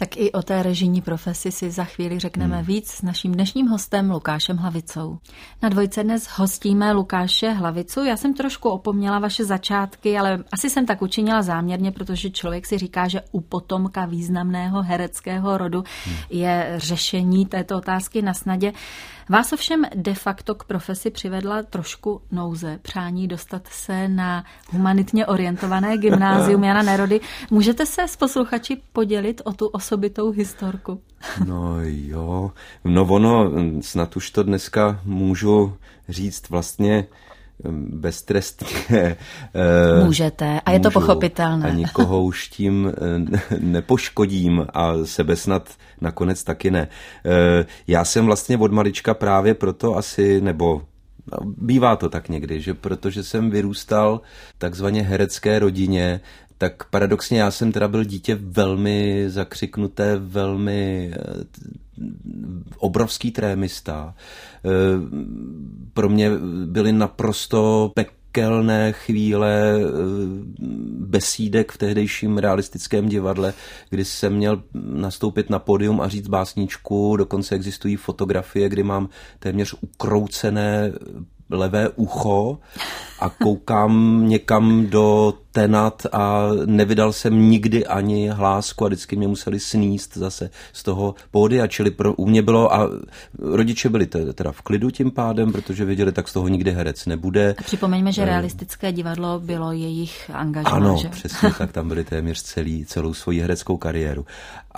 Tak 0.00 0.16
i 0.16 0.32
o 0.32 0.42
té 0.42 0.62
režijní 0.62 1.00
profesi 1.02 1.52
si 1.52 1.70
za 1.70 1.84
chvíli 1.84 2.18
řekneme 2.18 2.56
hmm. 2.56 2.64
víc 2.64 2.90
s 2.90 3.02
naším 3.02 3.32
dnešním 3.32 3.66
hostem 3.66 4.10
Lukášem 4.10 4.56
Hlavicou. 4.56 5.18
Na 5.62 5.68
dvojce 5.68 6.04
dnes 6.04 6.26
hostíme 6.26 6.92
Lukáše 6.92 7.50
Hlavicu. 7.50 8.04
Já 8.04 8.16
jsem 8.16 8.34
trošku 8.34 8.68
opomněla 8.68 9.18
vaše 9.18 9.44
začátky, 9.44 10.18
ale 10.18 10.44
asi 10.52 10.70
jsem 10.70 10.86
tak 10.86 11.02
učinila 11.02 11.42
záměrně, 11.42 11.92
protože 11.92 12.30
člověk 12.30 12.66
si 12.66 12.78
říká, 12.78 13.08
že 13.08 13.20
u 13.32 13.40
potomka 13.40 14.04
významného 14.04 14.82
hereckého 14.82 15.58
rodu 15.58 15.84
hmm. 16.04 16.16
je 16.30 16.74
řešení 16.76 17.46
této 17.46 17.76
otázky 17.76 18.22
na 18.22 18.34
snadě. 18.34 18.72
Vás 19.30 19.52
ovšem 19.52 19.84
de 19.94 20.14
facto 20.14 20.54
k 20.54 20.64
profesi 20.64 21.10
přivedla 21.10 21.62
trošku 21.62 22.22
nouze, 22.30 22.78
přání 22.82 23.28
dostat 23.28 23.66
se 23.66 24.08
na 24.08 24.44
humanitně 24.68 25.26
orientované 25.26 25.98
gymnázium 25.98 26.64
Jana 26.70 26.82
Nerody. 26.82 27.20
Můžete 27.50 27.86
se 27.86 28.08
s 28.08 28.16
posluchači 28.16 28.82
podělit 28.92 29.42
o 29.44 29.52
tu 29.52 29.66
osobitou 29.90 30.30
historku? 30.30 31.00
No 31.46 31.76
jo, 31.82 32.50
no 32.84 33.02
ono, 33.04 33.52
snad 33.80 34.16
už 34.16 34.30
to 34.30 34.42
dneska 34.42 35.00
můžu 35.04 35.76
říct 36.08 36.50
vlastně 36.50 37.06
beztrestně. 37.88 38.68
Eh, 39.54 40.04
Můžete 40.04 40.60
a 40.60 40.70
je 40.70 40.80
to 40.80 40.90
pochopitelné. 40.90 41.70
A 41.70 41.74
nikoho 41.74 42.22
už 42.22 42.48
tím 42.48 42.92
eh, 42.92 43.58
nepoškodím 43.60 44.66
a 44.74 44.92
sebe 45.04 45.36
snad 45.36 45.70
nakonec 46.00 46.44
taky 46.44 46.70
ne. 46.70 46.88
Eh, 47.24 47.66
já 47.86 48.04
jsem 48.04 48.26
vlastně 48.26 48.58
od 48.58 48.72
malička 48.72 49.14
právě 49.14 49.54
proto 49.54 49.96
asi, 49.96 50.40
nebo 50.40 50.82
no, 51.32 51.38
Bývá 51.56 51.96
to 51.96 52.08
tak 52.08 52.28
někdy, 52.28 52.60
že 52.60 52.74
protože 52.74 53.22
jsem 53.22 53.50
vyrůstal 53.50 54.20
takzvaně 54.58 55.02
herecké 55.02 55.58
rodině, 55.58 56.20
tak 56.60 56.84
paradoxně 56.84 57.40
já 57.40 57.50
jsem 57.50 57.72
teda 57.72 57.88
byl 57.88 58.04
dítě 58.04 58.38
velmi 58.40 59.24
zakřiknuté, 59.30 60.16
velmi 60.16 61.12
obrovský 62.78 63.30
trémista. 63.30 64.14
Eh, 64.14 64.68
pro 65.92 66.08
mě 66.08 66.30
byly 66.64 66.92
naprosto 66.92 67.92
pekelné 67.94 68.92
chvíle 68.92 69.80
eh, 69.80 69.84
besídek 70.98 71.72
v 71.72 71.78
tehdejším 71.78 72.38
realistickém 72.38 73.08
divadle, 73.08 73.54
kdy 73.90 74.04
jsem 74.04 74.34
měl 74.34 74.62
nastoupit 74.74 75.50
na 75.50 75.58
podium 75.58 76.00
a 76.00 76.08
říct 76.08 76.28
básničku, 76.28 77.16
dokonce 77.16 77.54
existují 77.54 77.96
fotografie, 77.96 78.68
kdy 78.68 78.82
mám 78.82 79.08
téměř 79.38 79.74
ukroucené 79.80 80.92
levé 81.50 81.88
ucho 81.88 82.58
a 83.20 83.28
koukám 83.28 84.24
někam 84.28 84.86
do 84.86 85.34
tenat 85.52 86.06
a 86.12 86.48
nevydal 86.66 87.12
jsem 87.12 87.50
nikdy 87.50 87.86
ani 87.86 88.28
hlásku 88.28 88.84
a 88.84 88.88
vždycky 88.88 89.16
mě 89.16 89.28
museli 89.28 89.60
sníst 89.60 90.16
zase 90.16 90.50
z 90.72 90.82
toho 90.82 91.14
pódia, 91.30 91.66
čili 91.66 91.90
pro, 91.90 92.14
u 92.14 92.26
mě 92.26 92.42
bylo 92.42 92.74
a 92.74 92.90
rodiče 93.38 93.88
byli 93.88 94.06
teda 94.06 94.52
v 94.52 94.62
klidu 94.62 94.90
tím 94.90 95.10
pádem, 95.10 95.52
protože 95.52 95.84
věděli, 95.84 96.12
tak 96.12 96.28
z 96.28 96.32
toho 96.32 96.48
nikdy 96.48 96.72
herec 96.72 97.06
nebude. 97.06 97.54
A 97.58 97.62
připomeňme, 97.62 98.12
že 98.12 98.22
eh, 98.22 98.24
realistické 98.24 98.92
divadlo 98.92 99.40
bylo 99.40 99.72
jejich 99.72 100.30
angažmá, 100.34 100.70
Ano, 100.70 100.96
že? 101.02 101.08
přesně 101.08 101.50
tak, 101.58 101.72
tam 101.72 101.88
byli 101.88 102.04
téměř 102.04 102.42
celý, 102.42 102.84
celou 102.84 103.14
svoji 103.14 103.40
hereckou 103.40 103.76
kariéru. 103.76 104.26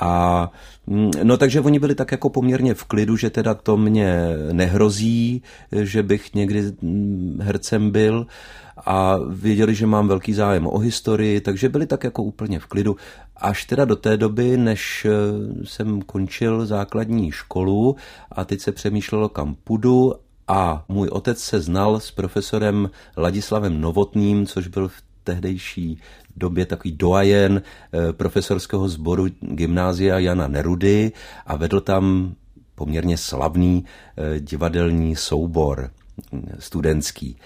A 0.00 0.50
mm, 0.86 1.10
no 1.22 1.36
takže 1.36 1.60
oni 1.60 1.78
byli 1.78 1.94
tak 1.94 2.12
jako 2.12 2.28
poměrně 2.28 2.74
v 2.74 2.84
klidu, 2.84 3.16
že 3.16 3.30
teda 3.30 3.54
to 3.54 3.76
mě 3.76 4.28
nehrozí, 4.52 5.42
že 5.72 6.02
bych 6.02 6.34
někdy 6.34 6.62
mm, 6.82 7.38
hercem 7.42 7.90
byl 7.90 8.26
a 8.76 9.16
věděli, 9.28 9.74
že 9.74 9.86
mám 9.86 10.08
velký 10.08 10.32
zájem 10.32 10.66
o 10.66 10.78
historii, 10.78 11.40
takže 11.40 11.68
byli 11.68 11.86
tak 11.86 12.04
jako 12.04 12.22
úplně 12.22 12.58
v 12.58 12.66
klidu. 12.66 12.96
Až 13.36 13.64
teda 13.64 13.84
do 13.84 13.96
té 13.96 14.16
doby, 14.16 14.56
než 14.56 15.04
eh, 15.04 15.10
jsem 15.64 16.02
končil 16.02 16.66
základní 16.66 17.30
školu 17.30 17.96
a 18.32 18.44
teď 18.44 18.60
se 18.60 18.72
přemýšlelo, 18.72 19.28
kam 19.28 19.54
půjdu 19.64 20.14
a 20.48 20.84
můj 20.88 21.08
otec 21.08 21.38
se 21.38 21.60
znal 21.60 22.00
s 22.00 22.10
profesorem 22.10 22.90
Ladislavem 23.16 23.80
Novotným, 23.80 24.46
což 24.46 24.68
byl 24.68 24.88
v 24.88 25.02
tehdejší 25.24 26.00
době 26.36 26.66
takový 26.66 26.92
doajen 26.92 27.62
eh, 27.62 28.12
profesorského 28.12 28.88
sboru 28.88 29.26
gymnázia 29.40 30.18
Jana 30.18 30.48
Nerudy 30.48 31.12
a 31.46 31.56
vedl 31.56 31.80
tam 31.80 32.34
poměrně 32.74 33.16
slavný 33.16 33.84
eh, 34.16 34.40
divadelní 34.40 35.16
soubor 35.16 35.90
studentský. 36.58 37.36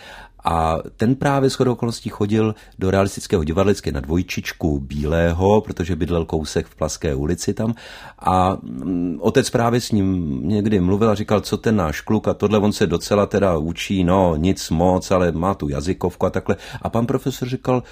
A 0.48 0.78
ten 0.96 1.14
právě 1.14 1.50
shodou 1.50 1.72
okolností 1.72 2.08
chodil 2.08 2.54
do 2.78 2.90
realistického 2.90 3.44
divadlické 3.44 3.92
na 3.92 4.00
dvojčičku 4.00 4.80
Bílého, 4.80 5.60
protože 5.60 5.96
bydlel 5.96 6.24
kousek 6.24 6.66
v 6.66 6.74
Plaské 6.74 7.14
ulici 7.14 7.54
tam. 7.54 7.74
A 8.18 8.56
mm, 8.62 9.18
otec 9.20 9.50
právě 9.50 9.80
s 9.80 9.92
ním 9.92 10.40
někdy 10.48 10.80
mluvil 10.80 11.10
a 11.10 11.14
říkal, 11.14 11.40
co 11.40 11.56
ten 11.56 11.76
náš 11.76 12.00
kluk 12.00 12.28
a 12.28 12.34
tohle 12.34 12.58
on 12.58 12.72
se 12.72 12.86
docela 12.86 13.26
teda 13.26 13.56
učí, 13.56 14.04
no 14.04 14.36
nic 14.36 14.70
moc, 14.70 15.10
ale 15.10 15.32
má 15.32 15.54
tu 15.54 15.68
jazykovku 15.68 16.26
a 16.26 16.30
takhle. 16.30 16.56
A 16.82 16.88
pan 16.90 17.06
profesor 17.06 17.48
říkal, 17.48 17.82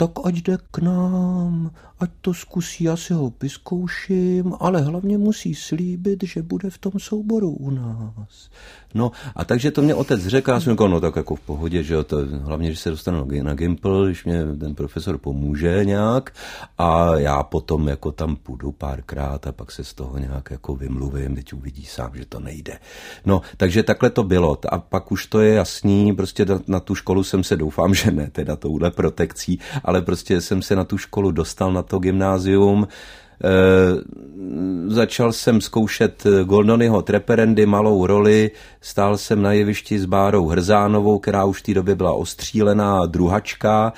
tak 0.00 0.10
ať 0.24 0.34
jde 0.34 0.58
k 0.70 0.78
nám, 0.78 1.70
ať 2.00 2.10
to 2.20 2.34
zkusí, 2.34 2.84
já 2.84 2.96
si 2.96 3.12
ho 3.12 3.32
vyzkouším, 3.42 4.54
ale 4.60 4.80
hlavně 4.80 5.18
musí 5.18 5.54
slíbit, 5.54 6.24
že 6.24 6.42
bude 6.42 6.70
v 6.70 6.78
tom 6.78 6.92
souboru 6.98 7.50
u 7.50 7.70
nás. 7.70 8.50
No 8.94 9.12
a 9.34 9.44
takže 9.44 9.70
to 9.70 9.82
mě 9.82 9.94
otec 9.94 10.26
řekl, 10.26 10.50
já 10.50 10.60
jsem 10.60 10.72
říkal, 10.72 10.88
no 10.88 11.00
tak 11.00 11.16
jako 11.16 11.34
v 11.34 11.40
pohodě, 11.40 11.82
že 11.82 11.94
jo, 11.94 12.04
to, 12.04 12.16
hlavně, 12.42 12.72
že 12.72 12.76
se 12.76 12.90
dostanu 12.90 13.26
na 13.42 13.54
Gimple, 13.54 14.06
když 14.06 14.24
mě 14.24 14.44
ten 14.60 14.74
profesor 14.74 15.18
pomůže 15.18 15.84
nějak 15.84 16.34
a 16.78 17.16
já 17.16 17.42
potom 17.42 17.88
jako 17.88 18.12
tam 18.12 18.36
půjdu 18.36 18.72
párkrát 18.72 19.46
a 19.46 19.52
pak 19.52 19.72
se 19.72 19.84
z 19.84 19.94
toho 19.94 20.18
nějak 20.18 20.50
jako 20.50 20.76
vymluvím, 20.76 21.34
teď 21.34 21.52
uvidí 21.52 21.84
sám, 21.84 22.10
že 22.14 22.26
to 22.26 22.40
nejde. 22.40 22.78
No, 23.24 23.42
takže 23.56 23.82
takhle 23.82 24.10
to 24.10 24.22
bylo 24.22 24.58
a 24.68 24.78
pak 24.78 25.12
už 25.12 25.26
to 25.26 25.40
je 25.40 25.54
jasný, 25.54 26.16
prostě 26.16 26.44
na, 26.44 26.60
na 26.66 26.80
tu 26.80 26.94
školu 26.94 27.24
jsem 27.24 27.44
se 27.44 27.56
doufám, 27.56 27.94
že 27.94 28.10
ne 28.10 28.30
teda 28.32 28.56
touhle 28.56 28.90
protekcí, 28.90 29.58
ale 29.90 30.02
prostě 30.02 30.40
jsem 30.40 30.62
se 30.62 30.76
na 30.76 30.84
tu 30.84 30.98
školu 30.98 31.30
dostal 31.30 31.72
na 31.72 31.82
to 31.82 31.98
gymnázium, 31.98 32.88
začal 34.86 35.32
jsem 35.32 35.60
zkoušet 35.60 36.26
Goldonyho 36.44 37.02
Treperendy, 37.02 37.66
malou 37.66 38.06
roli, 38.06 38.50
stál 38.80 39.18
jsem 39.18 39.42
na 39.42 39.52
jevišti 39.52 39.98
s 39.98 40.04
Bárou 40.04 40.46
Hrzánovou, 40.46 41.18
která 41.18 41.44
už 41.44 41.58
v 41.58 41.62
té 41.62 41.74
době 41.74 41.94
byla 41.94 42.12
ostřílená 42.12 43.06
druhačka, 43.06 43.92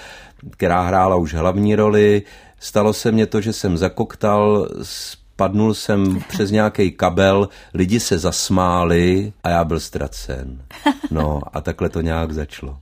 která 0.51 0.83
hrála 0.83 1.17
už 1.17 1.35
hlavní 1.35 1.75
roli. 1.77 2.23
Stalo 2.59 2.93
se 2.93 3.13
mně 3.13 3.27
to, 3.27 3.41
že 3.41 3.53
jsem 3.53 3.77
zakoktal 3.77 4.69
spadnul 4.83 5.75
jsem 5.75 6.23
přes 6.29 6.51
nějaký 6.51 6.91
kabel, 6.91 7.49
lidi 7.75 8.01
se 8.01 8.19
zasmáli 8.19 9.33
a 9.45 9.49
já 9.49 9.65
byl 9.65 9.81
ztracen. 9.81 10.63
No 11.11 11.41
a 11.53 11.61
takhle 11.61 11.89
to 11.89 12.01
nějak 12.01 12.33
začalo. 12.33 12.77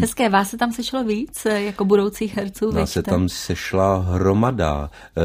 Hezké, 0.00 0.28
vás 0.28 0.50
se 0.50 0.56
tam 0.56 0.72
sešlo 0.72 1.04
víc 1.04 1.44
jako 1.44 1.84
budoucích 1.84 2.36
herců? 2.36 2.70
Nás 2.72 2.92
se 2.92 3.02
tam 3.02 3.28
sešla 3.28 3.98
hromada. 3.98 4.90
E, 5.16 5.22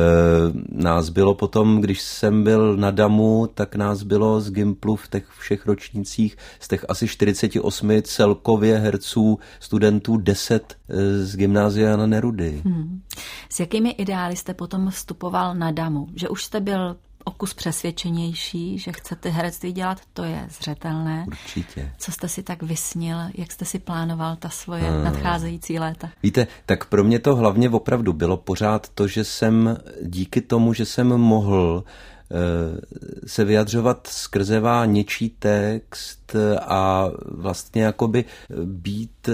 nás 0.72 1.10
bylo 1.10 1.36
potom, 1.36 1.82
když 1.82 2.01
jsem 2.01 2.44
byl 2.44 2.78
na 2.78 2.92
Damu, 2.92 3.48
tak 3.54 3.75
nás 3.75 4.04
bylo 4.04 4.42
z 4.42 4.51
Gimplu 4.51 4.96
v 4.96 5.08
těch 5.08 5.28
všech 5.40 5.66
ročnících, 5.66 6.38
z 6.60 6.68
těch 6.68 6.86
asi 6.90 7.08
48 7.08 8.01
celkově 8.01 8.78
herců, 8.78 9.40
studentů 9.60 10.18
10 10.18 10.78
e, 10.90 11.25
z 11.25 11.36
gymnázia 11.36 11.98
na 11.98 12.06
Nerudy. 12.06 12.62
Hmm. 12.66 13.01
S 13.50 13.60
jakými 13.60 13.90
ideály 13.90 14.36
jste 14.36 14.54
potom 14.54 14.90
vstupoval 14.90 15.56
na 15.56 15.72
Damu? 15.72 16.08
Že 16.16 16.30
už 16.30 16.44
jste 16.44 16.60
byl 16.60 16.96
o 17.24 17.32
kus 17.32 17.54
přesvědčenější, 17.54 18.80
že 18.80 18.92
chcete 18.92 19.30
herectví 19.30 19.72
dělat, 19.72 20.01
to 20.13 20.24
je 20.24 20.48
zřetelné. 20.50 21.25
Určitě. 21.28 21.92
Co 21.98 22.12
jste 22.12 22.30
si 22.30 22.44
tak 22.44 22.63
vysnil, 22.63 23.18
jak 23.36 23.51
jste 23.51 23.66
si 23.66 23.80
plánoval 23.80 24.36
ta 24.36 24.50
svoje 24.50 24.84
hmm. 24.84 25.04
nadcházející 25.04 25.80
léta? 25.80 26.10
Víte, 26.24 26.48
tak 26.66 26.86
pro 26.86 27.04
mě 27.04 27.20
to 27.20 27.36
hlavně 27.36 27.70
opravdu 27.70 28.13
bylo 28.13 28.38
pořád 28.38 28.90
to, 28.90 29.08
že 29.08 29.24
jsem 29.24 29.78
díky 30.04 30.42
tomu, 30.42 30.74
že 30.74 30.86
jsem 30.86 31.08
mohl 31.08 31.84
se 33.26 33.44
vyjadřovat 33.44 34.08
skrzevá 34.08 34.86
něčí 34.86 35.30
text 35.40 36.22
a 36.62 37.10
vlastně 37.26 37.84
jakoby 37.84 38.26
být, 38.64 39.30
eh, 39.30 39.34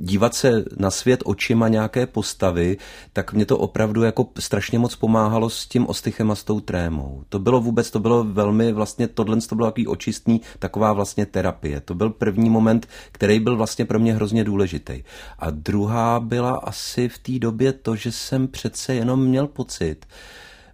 dívat 0.00 0.34
se 0.34 0.64
na 0.76 0.90
svět 0.90 1.22
očima 1.24 1.68
nějaké 1.68 2.06
postavy, 2.06 2.76
tak 3.12 3.32
mě 3.32 3.46
to 3.46 3.58
opravdu 3.58 4.02
jako 4.02 4.28
strašně 4.38 4.78
moc 4.78 4.96
pomáhalo 4.96 5.50
s 5.50 5.66
tím 5.66 5.86
ostychem 5.86 6.30
a 6.30 6.34
s 6.34 6.44
tou 6.44 6.60
trémou. 6.60 7.22
To 7.28 7.38
bylo 7.38 7.60
vůbec, 7.60 7.90
to 7.90 8.00
bylo 8.00 8.24
velmi 8.24 8.72
vlastně, 8.72 9.08
tohle 9.08 9.40
to 9.40 9.54
bylo 9.54 9.68
takový 9.68 9.86
očistný, 9.86 10.40
taková 10.58 10.92
vlastně 10.92 11.26
terapie. 11.26 11.80
To 11.80 11.94
byl 11.94 12.10
první 12.10 12.50
moment, 12.50 12.88
který 13.12 13.40
byl 13.40 13.56
vlastně 13.56 13.84
pro 13.84 13.98
mě 13.98 14.14
hrozně 14.14 14.44
důležitý. 14.44 15.02
A 15.38 15.50
druhá 15.50 16.20
byla 16.20 16.52
asi 16.52 17.08
v 17.08 17.18
té 17.18 17.38
době 17.38 17.72
to, 17.72 17.96
že 17.96 18.12
jsem 18.12 18.48
přece 18.48 18.94
jenom 18.94 19.24
měl 19.24 19.46
pocit, 19.46 20.06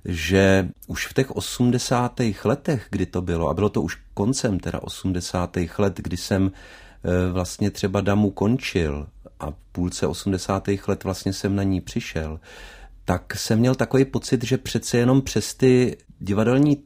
že 0.09 0.69
už 0.87 1.07
v 1.07 1.15
těch 1.15 1.31
80. 1.31 2.21
letech, 2.45 2.87
kdy 2.91 3.07
to 3.07 3.23
bylo, 3.23 3.49
a 3.49 3.55
bylo 3.55 3.69
to 3.69 3.83
už 3.83 3.99
koncem 4.15 4.59
teda 4.59 4.83
80. 4.83 5.57
let, 5.79 6.01
kdy 6.03 6.17
jsem 6.17 6.53
e, 7.05 7.33
vlastně 7.33 7.71
třeba 7.71 8.01
Damu 8.01 8.31
končil 8.31 9.07
a 9.41 9.51
v 9.51 9.55
půlce 9.73 10.07
80. 10.07 10.69
let 10.89 11.05
vlastně 11.05 11.33
jsem 11.33 11.57
na 11.57 11.63
ní 11.63 11.81
přišel, 11.81 12.41
tak 13.05 13.37
jsem 13.37 13.59
měl 13.59 13.75
takový 13.75 14.05
pocit, 14.05 14.45
že 14.45 14.59
přece 14.59 14.99
jenom 14.99 15.23
přes 15.23 15.55
ty 15.55 15.97
divadelní 16.19 16.83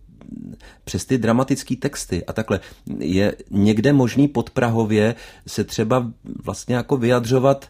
přes 0.84 1.04
ty 1.04 1.18
dramatické 1.18 1.76
texty 1.76 2.24
a 2.26 2.32
takhle 2.32 2.60
je 2.98 3.36
někde 3.50 3.92
možný 3.92 4.28
podprahově 4.28 5.14
se 5.46 5.64
třeba 5.64 6.12
vlastně 6.44 6.74
jako 6.74 6.96
vyjadřovat 6.96 7.68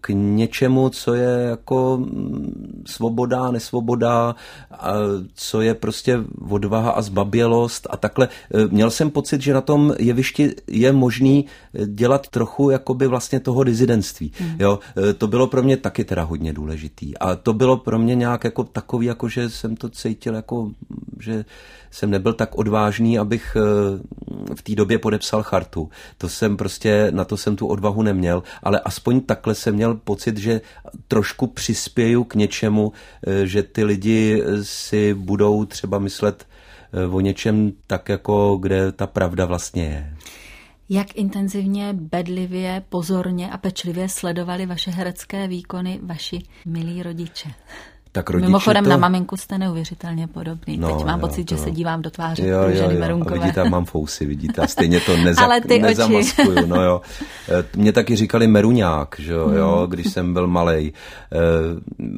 k 0.00 0.08
něčemu, 0.08 0.88
co 0.88 1.14
je 1.14 1.46
jako 1.48 1.96
mm, 1.96 2.82
svoboda, 2.86 3.50
nesvoboda, 3.50 4.34
co 5.34 5.60
je 5.60 5.74
prostě 5.74 6.18
odvaha 6.48 6.90
a 6.90 7.02
zbabělost 7.02 7.86
a 7.90 7.96
takhle. 7.96 8.28
E, 8.54 8.68
měl 8.68 8.90
jsem 8.90 9.10
pocit, 9.10 9.42
že 9.42 9.54
na 9.54 9.60
tom 9.60 9.94
jevišti 9.98 10.54
je 10.66 10.92
možný 10.92 11.44
dělat 11.86 12.28
trochu 12.28 12.70
jakoby 12.70 13.06
vlastně 13.06 13.40
toho 13.40 13.64
dizidentství. 13.64 14.32
Hmm. 14.38 14.56
Jo, 14.58 14.78
e, 15.10 15.12
to 15.12 15.26
bylo 15.26 15.46
pro 15.46 15.62
mě 15.62 15.76
taky 15.76 16.04
teda 16.04 16.22
hodně 16.22 16.52
důležitý 16.52 17.18
a 17.18 17.36
to 17.36 17.52
bylo 17.52 17.76
pro 17.76 17.98
mě 17.98 18.14
nějak 18.14 18.44
jako 18.44 18.64
takový, 18.64 19.06
jako 19.06 19.28
že 19.28 19.50
jsem 19.50 19.76
to 19.76 19.88
cítil 19.88 20.34
jako, 20.34 20.70
že 21.20 21.44
jsem 21.90 22.10
nebyl 22.10 22.32
tak 22.32 22.58
odvážný, 22.58 23.18
abych 23.18 23.56
e, 23.56 23.60
v 24.54 24.62
té 24.62 24.74
době 24.74 24.98
podepsal 24.98 25.42
chartu. 25.42 25.90
To 26.18 26.28
jsem 26.28 26.56
prostě, 26.56 27.08
na 27.10 27.24
to 27.24 27.36
jsem 27.36 27.56
tu 27.56 27.66
odvahu 27.66 28.02
neměl, 28.02 28.42
ale 28.62 28.80
aspoň 28.80 29.20
takhle 29.20 29.47
jsem 29.54 29.74
měl 29.74 29.94
pocit, 29.94 30.38
že 30.38 30.60
trošku 31.08 31.46
přispěju 31.46 32.24
k 32.24 32.34
něčemu, 32.34 32.92
eh, 33.26 33.46
že 33.46 33.62
ty 33.62 33.84
lidi 33.84 34.42
si 34.62 35.14
budou 35.14 35.64
třeba 35.64 35.98
myslet 35.98 36.46
eh, 36.92 37.06
o 37.06 37.20
něčem 37.20 37.72
tak, 37.86 38.08
jako 38.08 38.56
kde 38.56 38.92
ta 38.92 39.06
pravda 39.06 39.44
vlastně 39.44 39.84
je. 39.84 40.14
Jak 40.90 41.16
intenzivně, 41.16 41.92
bedlivě, 41.92 42.82
pozorně 42.88 43.50
a 43.50 43.58
pečlivě 43.58 44.08
sledovali 44.08 44.66
vaše 44.66 44.90
herecké 44.90 45.48
výkony 45.48 46.00
vaši 46.02 46.42
milí 46.66 47.02
rodiče? 47.02 47.48
Tak 48.22 48.30
Mimochodem 48.30 48.84
to... 48.84 48.90
na 48.90 48.96
maminku 48.96 49.36
jste 49.36 49.58
neuvěřitelně 49.58 50.26
podobný. 50.26 50.76
No, 50.76 50.88
Teď 50.88 51.06
mám 51.06 51.20
jo, 51.20 51.26
pocit, 51.26 51.44
to... 51.44 51.54
že 51.54 51.62
se 51.62 51.70
dívám 51.70 52.02
do 52.02 52.10
tváře 52.10 52.46
jo, 52.46 52.62
jo, 52.62 52.90
jo. 52.90 53.00
Merunkové. 53.00 53.38
Vidíte, 53.38 53.70
mám 53.70 53.84
fousy, 53.84 54.26
vidíte, 54.26 54.62
a 54.62 54.66
stejně 54.66 55.00
to 55.00 55.16
neza... 55.24 55.42
Ale 55.42 55.60
ty 55.60 55.78
nezamaskuju. 55.78 56.66
No 56.66 56.82
jo. 56.82 57.00
Eh, 57.48 57.64
mě 57.76 57.92
taky 57.92 58.16
říkali 58.16 58.46
Meruňák, 58.46 59.16
že 59.18 59.32
jo, 59.32 59.46
hmm. 59.46 59.56
jo 59.56 59.86
když 59.90 60.12
jsem 60.12 60.32
byl 60.32 60.46
malej. 60.46 60.92
Eh, 61.32 61.36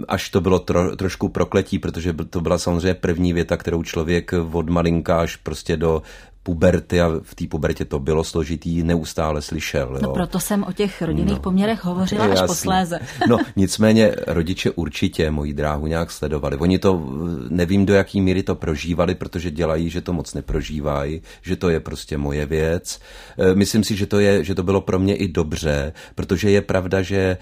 až 0.09 0.31
to 0.31 0.41
bylo 0.41 0.59
tro, 0.59 0.97
trošku 0.97 1.29
prokletí, 1.29 1.79
protože 1.79 2.13
to 2.31 2.41
byla 2.41 2.59
samozřejmě 2.59 2.95
první 2.95 3.33
věta, 3.33 3.57
kterou 3.57 3.83
člověk 3.83 4.33
od 4.53 4.71
malinka 4.71 5.21
až 5.21 5.37
prostě 5.37 5.77
do 5.77 6.03
puberty 6.43 7.01
a 7.01 7.09
v 7.23 7.35
té 7.35 7.47
pubertě 7.47 7.85
to 7.85 7.99
bylo 7.99 8.25
složitý, 8.25 8.83
neustále 8.83 9.43
slyšel. 9.43 9.87
No, 9.87 9.95
jo. 9.95 10.01
No 10.03 10.13
proto 10.13 10.41
jsem 10.41 10.65
o 10.65 10.73
těch 10.73 11.03
rodinných 11.03 11.35
no, 11.35 11.41
poměrech 11.41 11.85
hovořila 11.85 12.25
až 12.25 12.41
posléze. 12.47 12.99
No 13.29 13.39
nicméně 13.57 14.15
rodiče 14.27 14.71
určitě 14.71 15.31
moji 15.31 15.53
dráhu 15.53 15.87
nějak 15.87 16.11
sledovali. 16.11 16.57
Oni 16.57 16.79
to, 16.79 17.07
nevím 17.49 17.87
do 17.87 17.95
jaký 17.95 18.21
míry 18.21 18.43
to 18.43 18.55
prožívali, 18.55 19.15
protože 19.15 19.51
dělají, 19.51 19.91
že 19.91 20.01
to 20.01 20.13
moc 20.13 20.35
neprožívají, 20.35 21.23
že 21.43 21.57
to 21.57 21.69
je 21.69 21.81
prostě 21.81 22.19
moje 22.19 22.47
věc. 22.47 23.01
E, 23.39 23.55
myslím 23.55 23.85
si, 23.85 23.97
že 23.97 24.07
to, 24.07 24.21
je, 24.21 24.45
že 24.45 24.55
to 24.55 24.63
bylo 24.63 24.81
pro 24.81 24.99
mě 24.99 25.17
i 25.17 25.29
dobře, 25.29 25.93
protože 26.15 26.51
je 26.51 26.63
pravda, 26.63 27.03
že 27.03 27.17
e, 27.17 27.37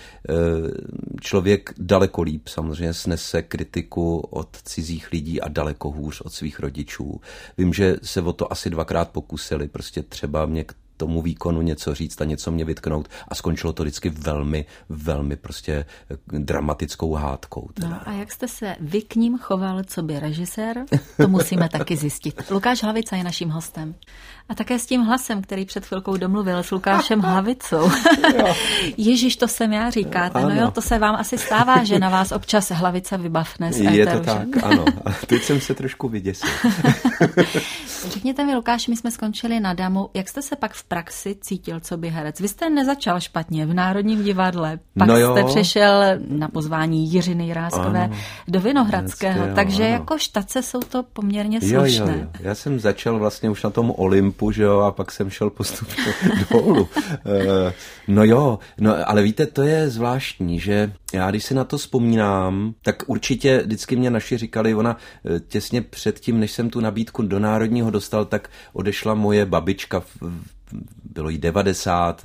člověk 1.20 1.74
daleko 1.78 2.22
líp 2.22 2.48
samozřejmě 2.48 2.94
snese 2.94 3.42
kritiku 3.42 4.18
od 4.18 4.48
cizích 4.62 5.12
lidí 5.12 5.40
a 5.40 5.48
daleko 5.48 5.90
hůř 5.90 6.20
od 6.20 6.32
svých 6.32 6.60
rodičů. 6.60 7.20
Vím, 7.58 7.72
že 7.72 7.96
se 8.02 8.22
o 8.22 8.32
to 8.32 8.52
asi 8.52 8.70
dvakrát 8.70 8.87
dvakrát 8.88 9.10
pokusili 9.10 9.68
prostě 9.68 10.02
třeba 10.02 10.46
mě 10.46 10.64
tomu 10.98 11.22
výkonu 11.22 11.62
něco 11.62 11.94
říct 11.94 12.20
a 12.20 12.24
něco 12.24 12.50
mě 12.50 12.64
vytknout 12.64 13.08
a 13.28 13.34
skončilo 13.34 13.72
to 13.72 13.82
vždycky 13.82 14.10
velmi, 14.10 14.66
velmi 14.88 15.36
prostě 15.36 15.84
dramatickou 16.26 17.14
hádkou. 17.14 17.68
Teda. 17.74 17.88
No 17.88 18.00
a 18.04 18.12
jak 18.12 18.32
jste 18.32 18.48
se 18.48 18.76
vy 18.80 19.02
k 19.02 19.14
ním 19.14 19.38
choval, 19.38 19.82
co 19.84 20.02
by 20.02 20.20
režisér? 20.20 20.84
To 21.16 21.28
musíme 21.28 21.68
taky 21.68 21.96
zjistit. 21.96 22.50
Lukáš 22.50 22.82
Hlavica 22.82 23.16
je 23.16 23.24
naším 23.24 23.50
hostem. 23.50 23.94
A 24.48 24.54
také 24.54 24.78
s 24.78 24.86
tím 24.86 25.00
hlasem, 25.00 25.42
který 25.42 25.64
před 25.64 25.86
chvilkou 25.86 26.16
domluvil 26.16 26.62
s 26.62 26.70
Lukášem 26.70 27.20
Hlavicou. 27.20 27.90
Ježíš, 28.96 29.36
to 29.36 29.48
jsem 29.48 29.72
já, 29.72 29.90
říkáte. 29.90 30.38
Ano. 30.38 30.48
No 30.48 30.60
jo, 30.60 30.70
to 30.70 30.82
se 30.82 30.98
vám 30.98 31.14
asi 31.14 31.38
stává, 31.38 31.84
že 31.84 31.98
na 31.98 32.08
vás 32.08 32.32
občas 32.32 32.70
hlavice 32.70 33.18
vybavne 33.18 33.72
z 33.72 33.80
Je 33.80 34.06
to 34.06 34.20
tak, 34.20 34.48
že? 34.54 34.60
ano. 34.62 34.84
A 35.04 35.12
teď 35.26 35.42
jsem 35.42 35.60
se 35.60 35.74
trošku 35.74 36.08
vyděsil. 36.08 36.48
Řekněte 38.08 38.44
mi, 38.44 38.54
Lukáš, 38.54 38.88
my 38.88 38.96
jsme 38.96 39.10
skončili 39.10 39.60
na 39.60 39.74
damu. 39.74 40.10
Jak 40.14 40.28
jste 40.28 40.42
se 40.42 40.56
pak 40.56 40.72
v 40.72 40.84
praxi 40.88 41.36
cítil, 41.40 41.80
co 41.80 41.96
by 41.96 42.08
herec? 42.08 42.40
Vy 42.40 42.48
jste 42.48 42.70
nezačal 42.70 43.20
špatně 43.20 43.66
v 43.66 43.74
Národním 43.74 44.24
divadle, 44.24 44.78
pak 44.98 45.08
no 45.08 45.16
jste 45.16 45.44
přešel 45.44 46.02
na 46.28 46.48
pozvání 46.48 47.12
Jiřiny 47.12 47.46
Jiráskové 47.46 48.04
ano, 48.04 48.16
do 48.48 48.60
Vinohradského, 48.60 49.40
Hezké, 49.40 49.54
takže 49.54 49.84
ano. 49.84 49.92
jako 49.92 50.18
štace 50.18 50.62
jsou 50.62 50.80
to 50.80 51.02
poměrně 51.02 51.60
slušné. 51.60 51.86
Jo, 51.86 52.06
jo, 52.06 52.18
jo. 52.18 52.26
Já 52.40 52.54
jsem 52.54 52.80
začal 52.80 53.18
vlastně 53.18 53.50
už 53.50 53.62
na 53.62 53.70
tom 53.70 53.90
Olympu, 53.96 54.52
že 54.52 54.62
jo, 54.62 54.80
a 54.80 54.92
pak 54.92 55.12
jsem 55.12 55.30
šel 55.30 55.50
postupně 55.50 56.04
dolů. 56.50 56.88
Eh, 57.12 57.72
no 58.08 58.24
jo, 58.24 58.58
no 58.80 58.94
ale 59.08 59.22
víte, 59.22 59.46
to 59.46 59.62
je 59.62 59.90
zvláštní, 59.90 60.60
že 60.60 60.92
já 61.14 61.30
když 61.30 61.44
si 61.44 61.54
na 61.54 61.64
to 61.64 61.78
vzpomínám, 61.78 62.74
tak 62.82 63.02
určitě 63.06 63.58
vždycky 63.58 63.96
mě 63.96 64.10
naši 64.10 64.36
říkali, 64.36 64.74
ona 64.74 64.96
eh, 65.36 65.40
těsně 65.40 65.82
předtím, 65.82 66.40
než 66.40 66.52
jsem 66.52 66.70
tu 66.70 66.80
nabídku 66.80 67.22
do 67.22 67.38
Národního 67.38 67.90
dostal, 67.90 68.24
tak 68.24 68.50
odešla 68.72 69.14
moje 69.14 69.46
babička 69.46 70.00
v, 70.00 70.16
bylo 71.04 71.28
jí 71.28 71.38
90, 71.38 72.24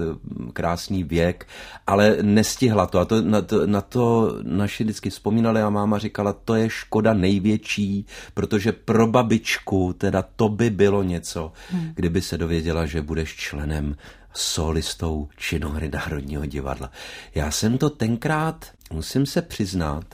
krásný 0.54 1.04
věk, 1.04 1.48
ale 1.88 2.18
nestihla 2.22 2.86
to. 2.86 3.00
A 3.00 3.06
to, 3.06 3.22
na, 3.22 3.42
to, 3.42 3.68
na 3.68 3.82
to 3.82 4.36
naši 4.44 4.84
vždycky 4.84 5.10
vzpomínali 5.10 5.62
a 5.62 5.70
máma 5.70 5.98
říkala, 5.98 6.34
to 6.34 6.56
je 6.56 6.70
škoda 6.70 7.14
největší, 7.14 8.06
protože 8.34 8.72
pro 8.72 9.08
babičku 9.08 9.94
teda 9.94 10.22
to 10.36 10.50
by 10.50 10.70
bylo 10.70 11.04
něco, 11.04 11.52
hmm. 11.70 11.92
kdyby 11.96 12.22
se 12.22 12.38
dověděla, 12.38 12.86
že 12.86 13.02
budeš 13.02 13.36
členem 13.36 13.96
solistou 14.34 15.30
činohry 15.38 15.90
Národního 15.94 16.46
divadla. 16.46 16.92
Já 17.36 17.52
jsem 17.52 17.78
to 17.78 17.90
tenkrát, 17.90 18.66
musím 18.94 19.26
se 19.26 19.42
přiznat, 19.42 20.06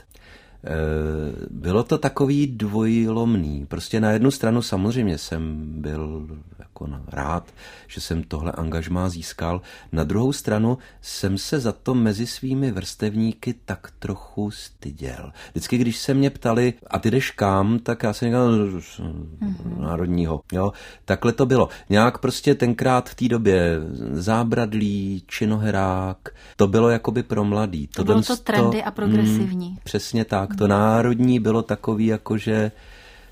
bylo 1.50 1.82
to 1.82 1.98
takový 1.98 2.46
dvojlomný. 2.46 3.66
Prostě 3.66 4.00
na 4.00 4.10
jednu 4.10 4.30
stranu 4.30 4.62
samozřejmě 4.62 5.18
jsem 5.18 5.64
byl 5.80 6.26
jako 6.58 6.86
rád, 7.08 7.54
že 7.88 8.00
jsem 8.00 8.22
tohle 8.22 8.52
angažmá 8.52 9.08
získal. 9.08 9.60
Na 9.92 10.04
druhou 10.04 10.32
stranu 10.32 10.78
jsem 11.02 11.38
se 11.38 11.60
za 11.60 11.72
to 11.72 11.94
mezi 11.94 12.26
svými 12.26 12.70
vrstevníky 12.70 13.54
tak 13.64 13.92
trochu 13.98 14.50
styděl. 14.50 15.32
Vždycky, 15.50 15.78
když 15.78 15.98
se 15.98 16.14
mě 16.14 16.30
ptali, 16.30 16.74
a 16.90 16.98
ty 16.98 17.10
jdeš 17.10 17.30
kam, 17.30 17.78
tak 17.78 18.02
já 18.02 18.12
jsem 18.12 18.28
říkal, 18.28 18.50
mm-hmm. 18.50 19.78
národního. 19.78 20.40
Jo? 20.52 20.72
Takhle 21.04 21.32
to 21.32 21.46
bylo. 21.46 21.68
Nějak 21.88 22.18
prostě 22.18 22.54
tenkrát 22.54 23.10
v 23.10 23.14
té 23.14 23.28
době 23.28 23.78
zábradlí, 24.12 25.22
činoherák, 25.26 26.28
to 26.56 26.66
bylo 26.66 26.90
jakoby 26.90 27.22
pro 27.22 27.44
mladý. 27.44 27.86
To 27.86 28.04
bylo 28.04 28.22
to 28.22 28.36
trendy 28.36 28.82
a 28.82 28.90
progresivní. 28.90 29.70
Mm, 29.70 29.76
přesně 29.84 30.24
tak. 30.24 30.49
To 30.58 30.68
národní 30.68 31.40
bylo 31.40 31.62
takový 31.62 32.06
jako, 32.06 32.38
že 32.38 32.72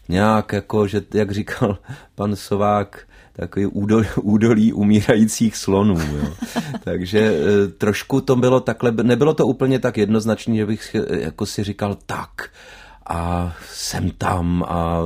nějak 0.09 0.53
jako, 0.53 0.87
že 0.87 1.03
jak 1.15 1.31
říkal 1.31 1.79
pan 2.15 2.37
Sovák, 2.37 3.01
takový 3.33 3.67
údolí, 3.67 4.09
údolí 4.23 4.73
umírajících 4.73 5.57
slonů. 5.57 6.01
Jo. 6.01 6.35
Takže 6.85 7.19
e, 7.19 7.69
trošku 7.69 8.21
to 8.21 8.37
bylo 8.37 8.61
takhle, 8.61 8.93
nebylo 9.03 9.35
to 9.35 9.47
úplně 9.47 9.79
tak 9.79 9.97
jednoznačné, 9.97 10.57
že 10.57 10.67
bych 10.67 10.97
jako 11.11 11.47
si 11.47 11.65
říkal 11.65 11.97
tak, 12.07 12.51
a 13.09 13.53
jsem 13.73 14.11
tam 14.11 14.65
a 14.69 15.01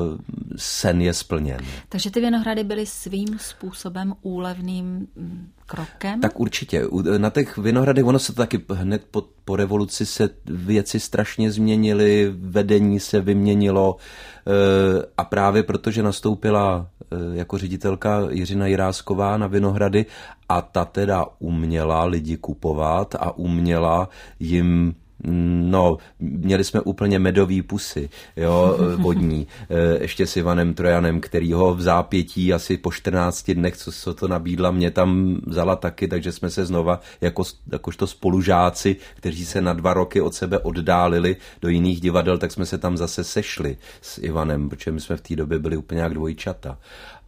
sen 0.57 1.01
je 1.01 1.15
splněn. 1.15 1.61
Takže 1.89 2.11
ty 2.11 2.21
Vinohrady 2.21 2.65
byly 2.65 2.87
svým 2.87 3.39
způsobem 3.39 4.15
úlevným 4.23 5.07
mm, 5.17 5.49
krokem? 5.73 6.21
Tak 6.21 6.41
určitě. 6.41 6.85
Na 7.19 7.31
těch 7.31 7.59
Vinohradech, 7.59 8.05
ono 8.05 8.19
se 8.19 8.35
taky 8.35 8.61
hned 8.71 9.03
po, 9.11 9.25
po 9.45 9.57
revoluci 9.57 10.07
se 10.07 10.31
věci 10.45 11.01
strašně 11.01 11.51
změnily, 11.51 12.33
vedení 12.37 13.01
se 13.01 13.21
vyměnilo 13.21 13.97
eh, 13.97 15.07
a 15.19 15.25
právě 15.25 15.63
protože 15.63 16.03
nastoupila 16.03 16.87
eh, 17.01 17.17
jako 17.33 17.59
ředitelka 17.59 18.21
Jiřina 18.31 18.67
Jirásková 18.67 19.37
na 19.37 19.47
Vinohrady 19.47 20.07
a 20.49 20.63
ta 20.63 20.85
teda 20.85 21.27
uměla 21.39 22.05
lidi 22.05 22.37
kupovat 22.37 23.15
a 23.15 23.37
uměla 23.37 24.09
jim 24.41 24.95
No, 25.25 25.99
měli 26.21 26.65
jsme 26.65 26.81
úplně 26.81 27.19
medový 27.19 27.63
pusy, 27.63 28.11
jo, 28.37 28.79
vodní, 28.97 29.47
e, 29.71 30.03
ještě 30.03 30.27
s 30.27 30.37
Ivanem 30.37 30.75
Trojanem, 30.75 31.21
který 31.21 31.53
ho 31.53 31.75
v 31.75 31.83
zápětí 31.83 32.53
asi 32.53 32.77
po 32.77 32.93
14 32.93 33.51
dnech, 33.51 33.77
co, 33.77 33.93
co 33.93 34.15
to 34.15 34.29
nabídla, 34.29 34.71
mě 34.71 34.91
tam 34.91 35.41
vzala 35.47 35.77
taky, 35.77 36.09
takže 36.09 36.33
jsme 36.33 36.51
se 36.51 36.67
znova 36.67 37.01
jako, 37.21 37.43
jakožto 37.73 38.07
spolužáci, 38.07 38.97
kteří 39.15 39.47
se 39.47 39.61
na 39.61 39.73
dva 39.73 39.95
roky 39.95 40.21
od 40.21 40.35
sebe 40.35 40.59
oddálili 40.59 41.37
do 41.61 41.69
jiných 41.69 42.01
divadel, 42.01 42.39
tak 42.39 42.53
jsme 42.53 42.67
se 42.67 42.79
tam 42.79 42.97
zase 42.97 43.25
sešli 43.25 43.77
s 44.01 44.19
Ivanem, 44.19 44.69
protože 44.69 44.93
my 44.93 45.01
jsme 45.01 45.17
v 45.17 45.21
té 45.21 45.37
době 45.37 45.59
byli 45.59 45.77
úplně 45.77 46.01
jak 46.01 46.15
dvojčata. 46.15 46.79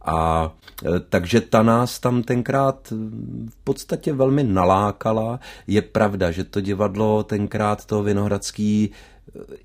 A 0.05 0.51
e, 0.85 0.99
takže 0.99 1.41
ta 1.41 1.63
nás 1.63 1.99
tam 1.99 2.23
tenkrát 2.23 2.93
v 3.49 3.55
podstatě 3.63 4.13
velmi 4.13 4.43
nalákala. 4.43 5.39
Je 5.67 5.81
pravda, 5.81 6.31
že 6.31 6.43
to 6.43 6.61
divadlo 6.61 7.23
tenkrát 7.23 7.85
to 7.85 8.03
Vinohradský 8.03 8.91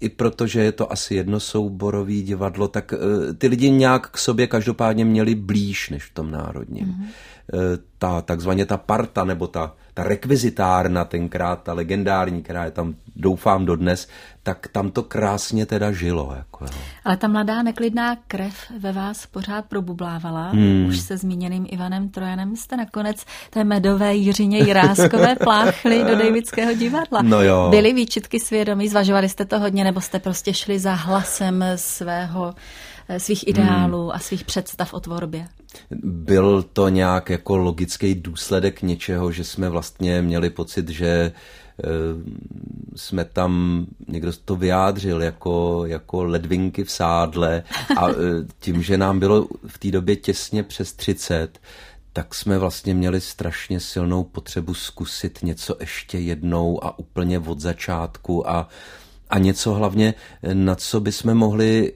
i 0.01 0.09
protože 0.09 0.61
je 0.61 0.73
to 0.73 0.93
asi 0.93 1.15
jednosouborový 1.15 2.23
divadlo, 2.23 2.69
tak 2.69 2.93
e, 2.93 3.35
ty 3.35 3.47
lidi 3.47 3.71
nějak 3.71 4.11
k 4.11 4.19
sobě 4.19 4.47
každopádně 4.47 5.05
měli 5.05 5.35
blíž 5.35 5.91
než 5.91 6.05
v 6.05 6.15
tom 6.15 6.31
národním. 6.31 6.87
Mm-hmm. 6.87 7.79
Ta 7.99 8.23
takzvaně 8.23 8.67
ta 8.67 8.77
parta 8.77 9.25
nebo 9.25 9.47
ta 9.47 9.75
ta 10.01 10.09
rekvizitárna 10.09 11.05
tenkrát, 11.05 11.63
ta 11.63 11.73
legendární, 11.73 12.43
která 12.43 12.65
je 12.65 12.71
tam 12.71 12.95
doufám 13.17 13.67
dodnes, 13.67 14.09
tak 14.43 14.69
tam 14.69 14.91
to 14.91 15.03
krásně 15.03 15.67
teda 15.67 15.93
žilo. 15.93 16.33
Jako, 16.37 16.65
jo. 16.65 16.81
Ale 17.05 17.17
ta 17.17 17.29
mladá 17.29 17.63
neklidná 17.63 18.17
krev 18.29 18.55
ve 18.79 18.93
vás 18.93 19.27
pořád 19.27 19.65
probublávala. 19.65 20.51
Hmm. 20.51 20.87
Už 20.89 21.01
se 21.01 21.17
zmíněným 21.17 21.67
Ivanem 21.71 22.09
Trojanem 22.09 22.57
jste 22.57 22.77
nakonec 22.77 23.25
té 23.51 23.65
medové 23.65 24.15
Jiřině 24.15 24.59
Jiráskové 24.59 25.37
pláchli 25.45 26.05
do 26.05 26.17
Davidského 26.17 26.75
divadla. 26.75 27.23
No 27.23 27.43
jo. 27.43 27.69
Byly 27.71 27.93
výčitky 27.93 28.41
svědomí, 28.41 28.89
zvažovali 28.89 29.29
jste 29.29 29.45
to 29.45 29.59
hodně, 29.59 29.85
nebo 29.85 30.01
jste 30.01 30.19
prostě 30.19 30.55
šli 30.55 30.79
za 30.79 30.95
hlasem 30.95 31.65
svého 31.77 32.55
svých 33.19 33.49
ideálů 33.49 34.03
hmm. 34.03 34.11
a 34.11 34.19
svých 34.19 34.45
představ 34.45 34.95
o 34.95 35.01
tvorbě. 35.01 35.49
Byl 36.03 36.63
to 36.63 36.89
nějak 36.89 37.31
jako 37.31 37.57
logický 37.57 38.15
důsledek 38.15 38.83
něčeho, 38.83 39.33
že 39.33 39.45
jsme 39.45 39.69
vlastně 39.69 40.23
měli 40.23 40.51
pocit, 40.51 40.89
že 40.89 41.09
eh, 41.09 41.89
jsme 42.97 43.25
tam, 43.25 43.87
někdo 44.09 44.33
to 44.45 44.57
vyjádřil 44.57 45.23
jako, 45.23 45.83
jako 45.87 46.25
ledvinky 46.25 46.85
v 46.85 46.91
sádle 46.91 47.63
a 47.97 48.09
eh, 48.09 48.15
tím, 48.59 48.83
že 48.83 48.99
nám 48.99 49.19
bylo 49.19 49.49
v 49.67 49.79
té 49.79 49.91
době 49.91 50.17
těsně 50.17 50.63
přes 50.63 50.93
30, 50.93 51.59
tak 52.13 52.35
jsme 52.35 52.59
vlastně 52.59 52.95
měli 52.95 53.21
strašně 53.21 53.81
silnou 53.81 54.25
potřebu 54.25 54.75
zkusit 54.75 55.39
něco 55.43 55.77
ještě 55.81 56.19
jednou 56.19 56.85
a 56.85 56.99
úplně 56.99 57.39
od 57.39 57.61
začátku 57.61 58.51
a, 58.51 58.69
a 59.31 59.39
něco 59.39 59.75
hlavně, 59.75 60.15
na 60.53 60.75
co 60.75 61.01
bychom 61.01 61.35
mohli 61.35 61.93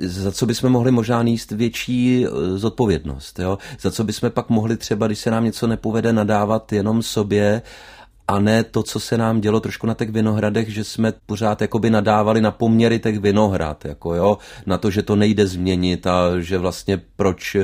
za 0.00 0.32
co 0.32 0.46
bychom 0.46 0.72
mohli 0.72 0.90
možná 0.90 1.22
níst 1.22 1.50
větší 1.50 2.26
eh, 2.26 2.58
zodpovědnost. 2.58 3.38
Jo? 3.38 3.58
Za 3.80 3.90
co 3.90 4.04
bychom 4.04 4.30
pak 4.30 4.48
mohli 4.48 4.76
třeba, 4.76 5.06
když 5.06 5.18
se 5.18 5.30
nám 5.30 5.44
něco 5.44 5.66
nepovede, 5.66 6.12
nadávat 6.12 6.72
jenom 6.72 7.02
sobě 7.02 7.62
a 8.28 8.38
ne 8.38 8.64
to, 8.64 8.82
co 8.82 9.00
se 9.00 9.18
nám 9.18 9.40
dělo 9.40 9.60
trošku 9.60 9.86
na 9.86 9.94
těch 9.94 10.10
vinohradech, 10.10 10.68
že 10.68 10.84
jsme 10.84 11.12
pořád 11.26 11.60
jakoby 11.60 11.90
nadávali 11.90 12.40
na 12.40 12.50
poměry 12.50 12.98
těch 12.98 13.18
vinohrad, 13.18 13.84
jako 13.84 14.14
jo, 14.14 14.38
na 14.66 14.78
to, 14.78 14.90
že 14.90 15.02
to 15.02 15.16
nejde 15.16 15.46
změnit 15.46 16.06
a 16.06 16.40
že 16.40 16.58
vlastně 16.58 17.02
proč 17.16 17.54
uh, 17.54 17.62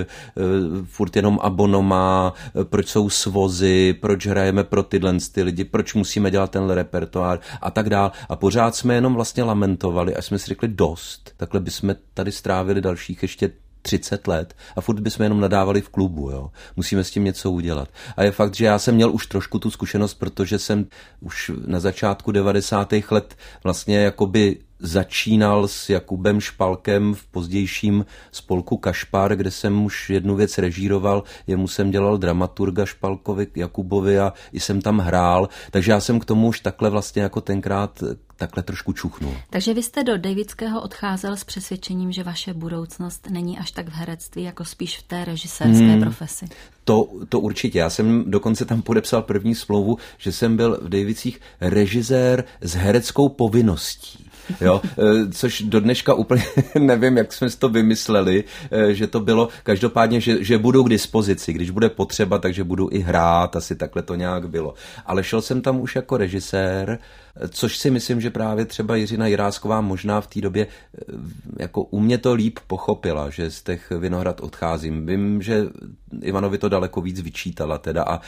furt 0.84 1.16
jenom 1.16 1.38
abonoma, 1.42 2.32
eh, 2.60 2.64
proč 2.64 2.88
jsou 2.88 3.10
svozy, 3.10 3.92
proč 4.00 4.26
hrajeme 4.26 4.64
pro 4.64 4.82
tyhle 4.82 5.14
ty 5.32 5.42
lidi, 5.42 5.64
proč 5.64 5.94
musíme 5.94 6.30
dělat 6.30 6.50
tenhle 6.50 6.74
repertoár 6.74 7.40
a 7.60 7.70
tak 7.70 7.90
dál. 7.90 8.12
A 8.28 8.36
pořád 8.36 8.76
jsme 8.76 8.94
jenom 8.94 9.14
vlastně 9.14 9.42
lamentovali 9.42 10.16
a 10.16 10.22
jsme 10.22 10.38
si 10.38 10.46
řekli 10.46 10.68
dost, 10.68 11.32
takhle 11.36 11.60
bychom 11.60 11.94
tady 12.14 12.32
strávili 12.32 12.80
dalších 12.80 13.22
ještě 13.22 13.50
30 13.82 14.26
let 14.26 14.56
a 14.76 14.80
furt 14.80 15.00
bychom 15.00 15.22
jenom 15.22 15.40
nadávali 15.40 15.80
v 15.80 15.88
klubu, 15.88 16.30
jo. 16.30 16.50
Musíme 16.76 17.04
s 17.04 17.10
tím 17.10 17.24
něco 17.24 17.50
udělat. 17.50 17.88
A 18.16 18.22
je 18.22 18.30
fakt, 18.30 18.54
že 18.54 18.64
já 18.64 18.78
jsem 18.78 18.94
měl 18.94 19.10
už 19.12 19.26
trošku 19.26 19.58
tu 19.58 19.70
zkušenost, 19.70 20.14
protože 20.14 20.58
jsem 20.58 20.86
už 21.20 21.50
na 21.66 21.80
začátku 21.80 22.32
90. 22.32 22.94
let 23.10 23.36
vlastně 23.64 23.98
jakoby 23.98 24.56
začínal 24.78 25.68
s 25.68 25.90
Jakubem 25.90 26.40
Špalkem 26.40 27.14
v 27.14 27.26
pozdějším 27.26 28.06
spolku 28.32 28.76
Kašpar, 28.76 29.36
kde 29.36 29.50
jsem 29.50 29.84
už 29.84 30.10
jednu 30.10 30.36
věc 30.36 30.58
režíroval, 30.58 31.22
jemu 31.46 31.68
jsem 31.68 31.90
dělal 31.90 32.18
dramaturga 32.18 32.86
Špalkovi, 32.86 33.46
Jakubovi 33.54 34.18
a 34.18 34.32
i 34.52 34.60
jsem 34.60 34.80
tam 34.80 34.98
hrál, 34.98 35.48
takže 35.70 35.92
já 35.92 36.00
jsem 36.00 36.20
k 36.20 36.24
tomu 36.24 36.48
už 36.48 36.60
takhle 36.60 36.90
vlastně 36.90 37.22
jako 37.22 37.40
tenkrát 37.40 38.02
takhle 38.38 38.62
trošku 38.62 38.92
čuchnul. 38.92 39.34
Takže 39.50 39.74
vy 39.74 39.82
jste 39.82 40.04
do 40.04 40.18
Davidského 40.18 40.82
odcházel 40.82 41.36
s 41.36 41.44
přesvědčením, 41.44 42.12
že 42.12 42.22
vaše 42.22 42.54
budoucnost 42.54 43.28
není 43.30 43.58
až 43.58 43.70
tak 43.70 43.88
v 43.88 43.92
herectví, 43.92 44.42
jako 44.42 44.64
spíš 44.64 44.98
v 44.98 45.02
té 45.02 45.24
režisérské 45.24 45.86
hmm. 45.86 46.00
profesi. 46.00 46.48
To, 46.84 47.08
to 47.28 47.40
určitě. 47.40 47.78
Já 47.78 47.90
jsem 47.90 48.30
dokonce 48.30 48.64
tam 48.64 48.82
podepsal 48.82 49.22
první 49.22 49.54
smlouvu, 49.54 49.98
že 50.18 50.32
jsem 50.32 50.56
byl 50.56 50.78
v 50.82 50.88
Davicích 50.88 51.40
režisér 51.60 52.44
s 52.60 52.74
hereckou 52.74 53.28
povinností. 53.28 54.27
Jo, 54.60 54.80
eh, 54.84 55.32
což 55.32 55.62
do 55.62 55.80
dneška 55.80 56.14
úplně 56.14 56.42
nevím, 56.78 57.16
jak 57.16 57.32
jsme 57.32 57.50
si 57.50 57.58
to 57.58 57.68
vymysleli, 57.68 58.44
eh, 58.70 58.94
že 58.94 59.06
to 59.06 59.20
bylo 59.20 59.48
každopádně, 59.62 60.20
že, 60.20 60.44
že 60.44 60.58
budu 60.58 60.84
k 60.84 60.88
dispozici, 60.88 61.52
když 61.52 61.70
bude 61.70 61.88
potřeba, 61.88 62.38
takže 62.38 62.64
budu 62.64 62.88
i 62.92 62.98
hrát, 62.98 63.56
asi 63.56 63.76
takhle 63.76 64.02
to 64.02 64.14
nějak 64.14 64.48
bylo. 64.48 64.74
Ale 65.06 65.24
šel 65.24 65.42
jsem 65.42 65.60
tam 65.60 65.80
už 65.80 65.96
jako 65.96 66.16
režisér, 66.16 66.98
což 67.48 67.78
si 67.78 67.90
myslím, 67.90 68.20
že 68.20 68.30
právě 68.30 68.64
třeba 68.64 68.96
Jiřina 68.96 69.26
Jirásková 69.26 69.80
možná 69.80 70.20
v 70.20 70.26
té 70.26 70.40
době 70.40 70.66
eh, 70.66 71.04
jako 71.58 71.82
u 71.82 72.00
mě 72.00 72.18
to 72.18 72.34
líp 72.34 72.58
pochopila, 72.66 73.30
že 73.30 73.50
z 73.50 73.62
těch 73.62 73.90
Vinohrad 73.98 74.40
odcházím. 74.40 75.06
Vím, 75.06 75.42
že 75.42 75.66
Ivanovi 76.22 76.58
to 76.58 76.68
daleko 76.68 77.00
víc 77.00 77.20
vyčítala 77.20 77.78
teda 77.78 78.02
a 78.02 78.16
e, 78.16 78.20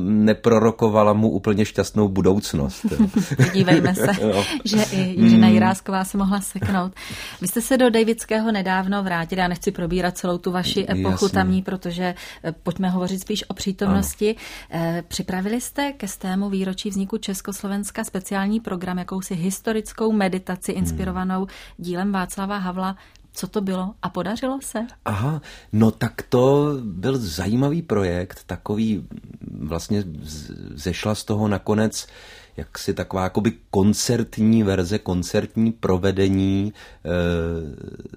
neprorokovala 0.00 1.12
mu 1.12 1.30
úplně 1.30 1.64
šťastnou 1.64 2.08
budoucnost. 2.08 2.86
Dívejme 3.54 3.94
se, 3.94 4.06
že 4.64 4.82
i 4.92 5.20
Jiřina 5.22 5.39
mm. 5.46 5.54
Jirásková 5.54 6.04
se 6.04 6.18
mohla 6.18 6.40
seknout. 6.40 6.92
Vy 7.40 7.48
jste 7.48 7.60
se 7.60 7.78
do 7.78 7.90
Davidského 7.90 8.52
nedávno 8.52 9.02
vrátili, 9.02 9.40
já 9.40 9.48
nechci 9.48 9.70
probírat 9.70 10.18
celou 10.18 10.38
tu 10.38 10.52
vaši 10.52 10.86
epochu 10.90 11.24
Jasně. 11.24 11.28
tamní, 11.28 11.62
protože 11.62 12.14
e, 12.44 12.52
pojďme 12.52 12.88
hovořit 12.90 13.20
spíš 13.20 13.44
o 13.48 13.54
přítomnosti. 13.54 14.36
Ano. 14.70 15.02
Připravili 15.08 15.60
jste 15.60 15.92
ke 15.92 16.08
stému 16.08 16.50
výročí 16.50 16.90
vzniku 16.90 17.18
Československa 17.18 18.04
speciální 18.04 18.50
speciální 18.50 18.60
program, 18.60 18.98
jakousi 18.98 19.34
historickou 19.34 20.12
meditaci 20.12 20.72
inspirovanou 20.72 21.38
hmm. 21.38 21.48
dílem 21.78 22.12
Václava 22.12 22.58
Havla. 22.58 22.96
Co 23.32 23.46
to 23.46 23.60
bylo 23.60 23.94
a 24.02 24.08
podařilo 24.08 24.58
se? 24.62 24.86
Aha, 25.04 25.42
no 25.72 25.90
tak 25.90 26.22
to 26.28 26.74
byl 26.82 27.18
zajímavý 27.18 27.82
projekt, 27.82 28.44
takový 28.46 29.06
vlastně 29.60 30.04
zešla 30.74 31.14
z 31.14 31.24
toho 31.24 31.48
nakonec 31.48 32.06
jaksi 32.56 32.94
taková 32.94 33.22
jakoby 33.22 33.52
koncertní 33.70 34.62
verze, 34.62 34.98
koncertní 34.98 35.72
provedení 35.72 36.72
eh, 37.04 37.08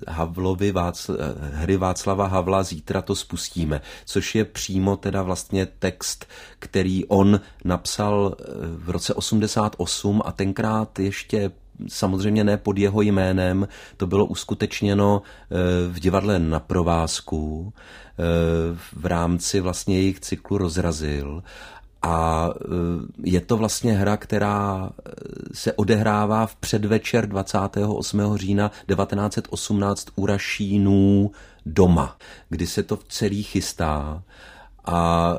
Havlovi 0.07 0.71
Václ, 0.71 1.17
hry 1.53 1.77
Václava 1.77 2.27
Havla 2.27 2.63
Zítra 2.63 3.01
to 3.01 3.15
spustíme, 3.15 3.81
což 4.05 4.35
je 4.35 4.45
přímo 4.45 4.97
teda 4.97 5.23
vlastně 5.23 5.65
text, 5.65 6.25
který 6.59 7.05
on 7.05 7.39
napsal 7.65 8.35
v 8.77 8.89
roce 8.89 9.13
88 9.13 10.21
a 10.25 10.31
tenkrát 10.31 10.99
ještě 10.99 11.51
samozřejmě 11.87 12.43
ne 12.43 12.57
pod 12.57 12.77
jeho 12.77 13.01
jménem, 13.01 13.67
to 13.97 14.07
bylo 14.07 14.25
uskutečněno 14.25 15.21
eh, 15.21 15.55
v 15.89 15.99
divadle 15.99 16.39
na 16.39 16.59
provázku 16.59 17.73
eh, 17.73 18.23
v 18.93 19.05
rámci 19.05 19.59
vlastně 19.59 19.95
jejich 19.95 20.19
cyklu 20.19 20.57
Rozrazil 20.57 21.43
a 22.03 22.49
eh, 22.55 22.67
je 23.23 23.41
to 23.41 23.57
vlastně 23.57 23.93
hra, 23.93 24.17
která 24.17 24.89
se 25.53 25.73
odehrává 25.73 26.45
v 26.45 26.55
předvečer 26.55 27.27
28. 27.29 28.37
října 28.37 28.69
1918 28.69 30.07
u 30.15 30.25
Rašínů 30.25 31.31
doma, 31.65 32.17
kdy 32.49 32.67
se 32.67 32.83
to 32.83 32.99
celý 33.07 33.43
chystá 33.43 34.23
a 34.85 35.37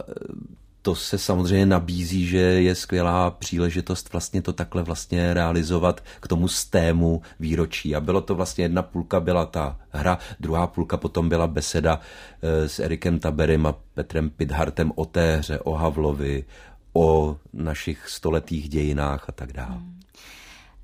to 0.85 0.95
se 0.95 1.19
samozřejmě 1.19 1.67
nabízí, 1.67 2.27
že 2.27 2.39
je 2.39 2.75
skvělá 2.75 3.31
příležitost 3.31 4.13
vlastně 4.13 4.43
to 4.43 4.53
takhle 4.53 4.83
vlastně 4.83 5.35
realizovat 5.35 6.05
k 6.21 6.29
tomu 6.29 6.49
stému 6.49 7.23
výročí. 7.41 7.97
A 7.97 8.01
bylo 8.01 8.21
to 8.21 8.35
vlastně 8.35 8.65
jedna 8.65 8.83
půlka 8.83 9.21
byla 9.21 9.47
ta 9.47 9.79
hra, 9.91 10.19
druhá 10.41 10.67
půlka 10.67 10.97
potom 10.97 11.29
byla 11.29 11.47
beseda 11.47 12.01
eh, 12.43 12.69
s 12.69 12.79
Erikem 12.79 13.19
Taberem 13.19 13.67
a 13.67 13.75
Petrem 13.95 14.31
Pidhartem 14.31 14.93
o 14.95 15.05
té 15.05 15.37
hře, 15.37 15.59
o 15.59 15.73
Havlovi, 15.73 16.45
o 16.93 17.37
našich 17.53 18.09
stoletých 18.09 18.69
dějinách 18.69 19.29
a 19.29 19.33
tak 19.33 19.53
dále. 19.53 19.77
Hmm. 19.77 20.01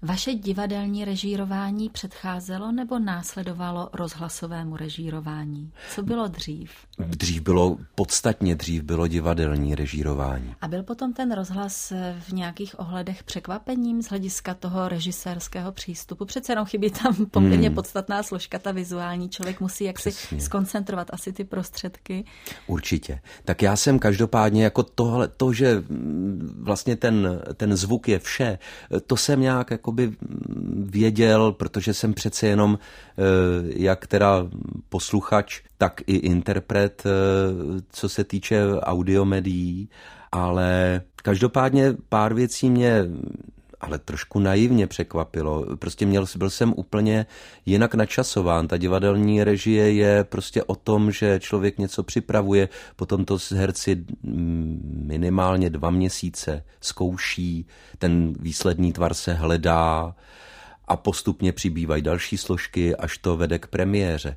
Vaše 0.03 0.35
divadelní 0.35 1.05
režírování 1.05 1.91
předcházelo 1.91 2.73
nebo 2.73 2.99
následovalo 2.99 3.91
rozhlasovému 3.93 4.77
režírování? 4.77 5.73
Co 5.91 6.03
bylo 6.03 6.29
dřív? 6.29 6.71
Dřív 7.07 7.43
bylo, 7.43 7.77
podstatně 7.95 8.55
dřív 8.55 8.83
bylo 8.83 9.07
divadelní 9.07 9.75
režírování. 9.75 10.55
A 10.61 10.69
byl 10.69 10.83
potom 10.83 11.13
ten 11.13 11.33
rozhlas 11.33 11.93
v 12.21 12.33
nějakých 12.33 12.81
ohledech 12.81 13.23
překvapením 13.23 14.03
z 14.03 14.07
hlediska 14.07 14.55
toho 14.55 14.89
režisérského 14.89 15.73
přístupu? 15.73 16.25
Přece 16.25 16.53
jenom 16.53 16.67
chybí 16.67 16.91
tam 16.91 17.27
poměrně 17.31 17.69
hmm. 17.69 17.75
podstatná 17.75 18.23
složka, 18.23 18.59
ta 18.59 18.73
vizuální. 18.73 19.29
Člověk 19.29 19.61
musí 19.61 19.85
jaksi 19.85 20.11
Přesně. 20.11 20.41
skoncentrovat 20.41 21.09
asi 21.13 21.33
ty 21.33 21.45
prostředky. 21.45 22.25
Určitě. 22.67 23.21
Tak 23.45 23.63
já 23.63 23.77
jsem 23.77 23.99
každopádně 23.99 24.65
jako 24.65 24.83
tohle, 24.83 25.29
to, 25.29 25.53
že 25.53 25.83
vlastně 26.59 26.97
ten, 26.97 27.43
ten 27.55 27.77
zvuk 27.77 28.09
je 28.09 28.19
vše, 28.19 28.59
to 29.07 29.17
jsem 29.17 29.41
nějak 29.41 29.71
jako 29.71 29.91
jakoby 29.91 30.17
věděl, 30.77 31.53
protože 31.53 31.95
jsem 31.95 32.15
přece 32.15 32.47
jenom 32.47 32.79
eh, 32.79 33.23
jak 33.77 34.07
teda 34.07 34.47
posluchač, 34.89 35.61
tak 35.79 36.01
i 36.07 36.17
interpret, 36.17 36.90
eh, 37.07 37.11
co 37.91 38.09
se 38.09 38.25
týče 38.25 38.63
audiomedií, 38.81 39.89
ale 40.33 41.03
každopádně 41.23 41.97
pár 42.09 42.35
věcí 42.35 42.71
mě 42.71 43.05
ale 43.81 43.99
trošku 43.99 44.39
naivně 44.39 44.87
překvapilo. 44.87 45.77
Prostě 45.77 46.07
měl, 46.07 46.27
byl 46.37 46.51
jsem 46.51 46.75
úplně 46.77 47.27
jinak 47.67 47.95
načasován. 47.95 48.69
Ta 48.69 48.77
divadelní 48.77 49.45
režie 49.45 49.93
je 49.93 50.25
prostě 50.25 50.63
o 50.63 50.75
tom, 50.75 51.11
že 51.11 51.41
člověk 51.41 51.79
něco 51.79 52.03
připravuje, 52.03 52.69
potom 52.97 53.25
to 53.25 53.39
s 53.39 53.53
herci 53.53 54.05
minimálně 54.93 55.71
dva 55.71 55.91
měsíce 55.91 56.65
zkouší, 56.81 57.67
ten 57.99 58.33
výsledný 58.41 58.93
tvar 58.93 59.15
se 59.15 59.33
hledá, 59.33 60.15
a 60.91 60.97
postupně 60.97 61.53
přibývají 61.53 62.03
další 62.03 62.37
složky, 62.37 62.97
až 62.97 63.19
to 63.19 63.37
vede 63.37 63.59
k 63.59 63.67
premiéře. 63.67 64.37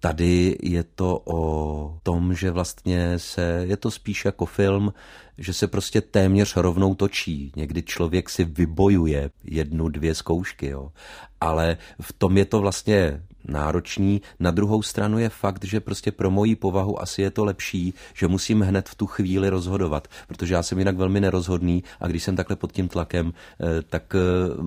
Tady 0.00 0.56
je 0.62 0.82
to 0.82 1.22
o 1.24 1.98
tom, 2.02 2.34
že 2.34 2.50
vlastně 2.50 3.18
se, 3.18 3.64
je 3.66 3.76
to 3.76 3.90
spíš 3.90 4.24
jako 4.24 4.46
film, 4.46 4.92
že 5.38 5.52
se 5.52 5.66
prostě 5.66 6.00
téměř 6.00 6.56
rovnou 6.56 6.94
točí. 6.94 7.52
Někdy 7.56 7.82
člověk 7.82 8.30
si 8.30 8.44
vybojuje 8.44 9.30
jednu, 9.44 9.88
dvě 9.88 10.14
zkoušky, 10.14 10.66
jo. 10.66 10.92
Ale 11.40 11.76
v 12.00 12.12
tom 12.12 12.36
je 12.36 12.44
to 12.44 12.60
vlastně 12.60 13.22
náročný. 13.48 14.22
Na 14.40 14.50
druhou 14.50 14.82
stranu 14.82 15.18
je 15.18 15.28
fakt, 15.28 15.64
že 15.64 15.80
prostě 15.80 16.12
pro 16.12 16.30
moji 16.30 16.56
povahu 16.56 17.02
asi 17.02 17.22
je 17.22 17.30
to 17.30 17.44
lepší, 17.44 17.94
že 18.14 18.28
musím 18.28 18.60
hned 18.60 18.88
v 18.88 18.94
tu 18.94 19.06
chvíli 19.06 19.48
rozhodovat, 19.48 20.08
protože 20.28 20.54
já 20.54 20.62
jsem 20.62 20.78
jinak 20.78 20.96
velmi 20.96 21.20
nerozhodný 21.20 21.84
a 22.00 22.06
když 22.06 22.22
jsem 22.22 22.36
takhle 22.36 22.56
pod 22.56 22.72
tím 22.72 22.88
tlakem, 22.88 23.32
eh, 23.32 23.82
tak 23.82 24.14
eh, 24.14 24.18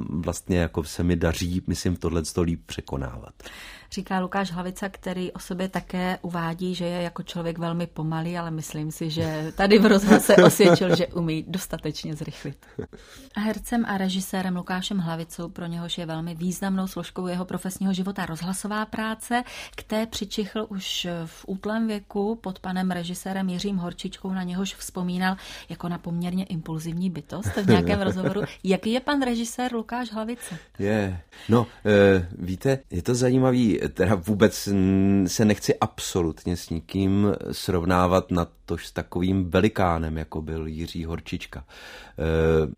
vlastně 0.10 0.58
jako 0.58 0.84
se 0.84 1.04
mi 1.04 1.16
daří, 1.16 1.62
myslím, 1.68 1.96
tohle 1.96 2.22
líp 2.42 2.62
překonávat 2.66 3.34
říká 3.92 4.20
Lukáš 4.20 4.52
Hlavica, 4.52 4.90
který 4.90 5.32
o 5.32 5.40
sobě 5.40 5.70
také 5.70 6.18
uvádí, 6.22 6.76
že 6.76 6.86
je 6.86 7.02
jako 7.02 7.24
člověk 7.24 7.58
velmi 7.58 7.88
pomalý, 7.88 8.38
ale 8.38 8.52
myslím 8.52 8.92
si, 8.92 9.10
že 9.10 9.54
tady 9.56 9.80
v 9.80 9.86
rozhlase 9.86 10.36
osvědčil, 10.36 10.96
že 10.96 11.08
umí 11.08 11.46
dostatečně 11.48 12.16
zrychlit. 12.16 12.66
A 13.36 13.40
hercem 13.40 13.86
a 13.88 13.98
režisérem 13.98 14.56
Lukášem 14.56 14.98
Hlavicou, 14.98 15.50
pro 15.50 15.66
něhož 15.66 15.98
je 15.98 16.06
velmi 16.06 16.36
významnou 16.36 16.88
složkou 16.88 17.28
jeho 17.28 17.46
profesního 17.46 17.94
života 17.94 18.26
rozhlasová 18.26 18.86
práce, 18.86 19.44
k 19.76 19.84
té 19.84 20.06
přičichl 20.06 20.66
už 20.70 21.08
v 21.26 21.46
útlém 21.48 21.88
věku 21.88 22.36
pod 22.36 22.60
panem 22.60 22.92
režisérem 22.92 23.50
Jiřím 23.50 23.78
Horčičkou, 23.78 24.34
na 24.34 24.44
něhož 24.44 24.76
vzpomínal 24.76 25.36
jako 25.70 25.90
na 25.90 25.98
poměrně 25.98 26.44
impulzivní 26.46 27.10
bytost 27.10 27.56
v 27.56 27.70
nějakém 27.70 28.02
rozhovoru. 28.02 28.42
Jaký 28.64 28.92
je 28.92 29.00
pan 29.00 29.22
režisér 29.22 29.74
Lukáš 29.74 30.12
Hlavice? 30.12 30.58
Je, 30.80 31.22
no, 31.50 31.68
e, 31.86 32.28
víte, 32.38 32.80
je 32.92 33.02
to 33.02 33.16
zajímavý 33.16 33.79
teda 33.94 34.16
vůbec 34.16 34.70
se 35.28 35.46
nechci 35.46 35.80
absolutně 35.80 36.58
s 36.58 36.70
nikým 36.70 37.28
srovnávat 37.52 38.32
na 38.32 38.48
to 38.66 38.78
s 38.78 38.92
takovým 38.92 39.50
velikánem, 39.50 40.18
jako 40.18 40.42
byl 40.42 40.68
Jiří 40.68 41.06
Horčička. 41.06 41.66
Eh, 42.20 42.72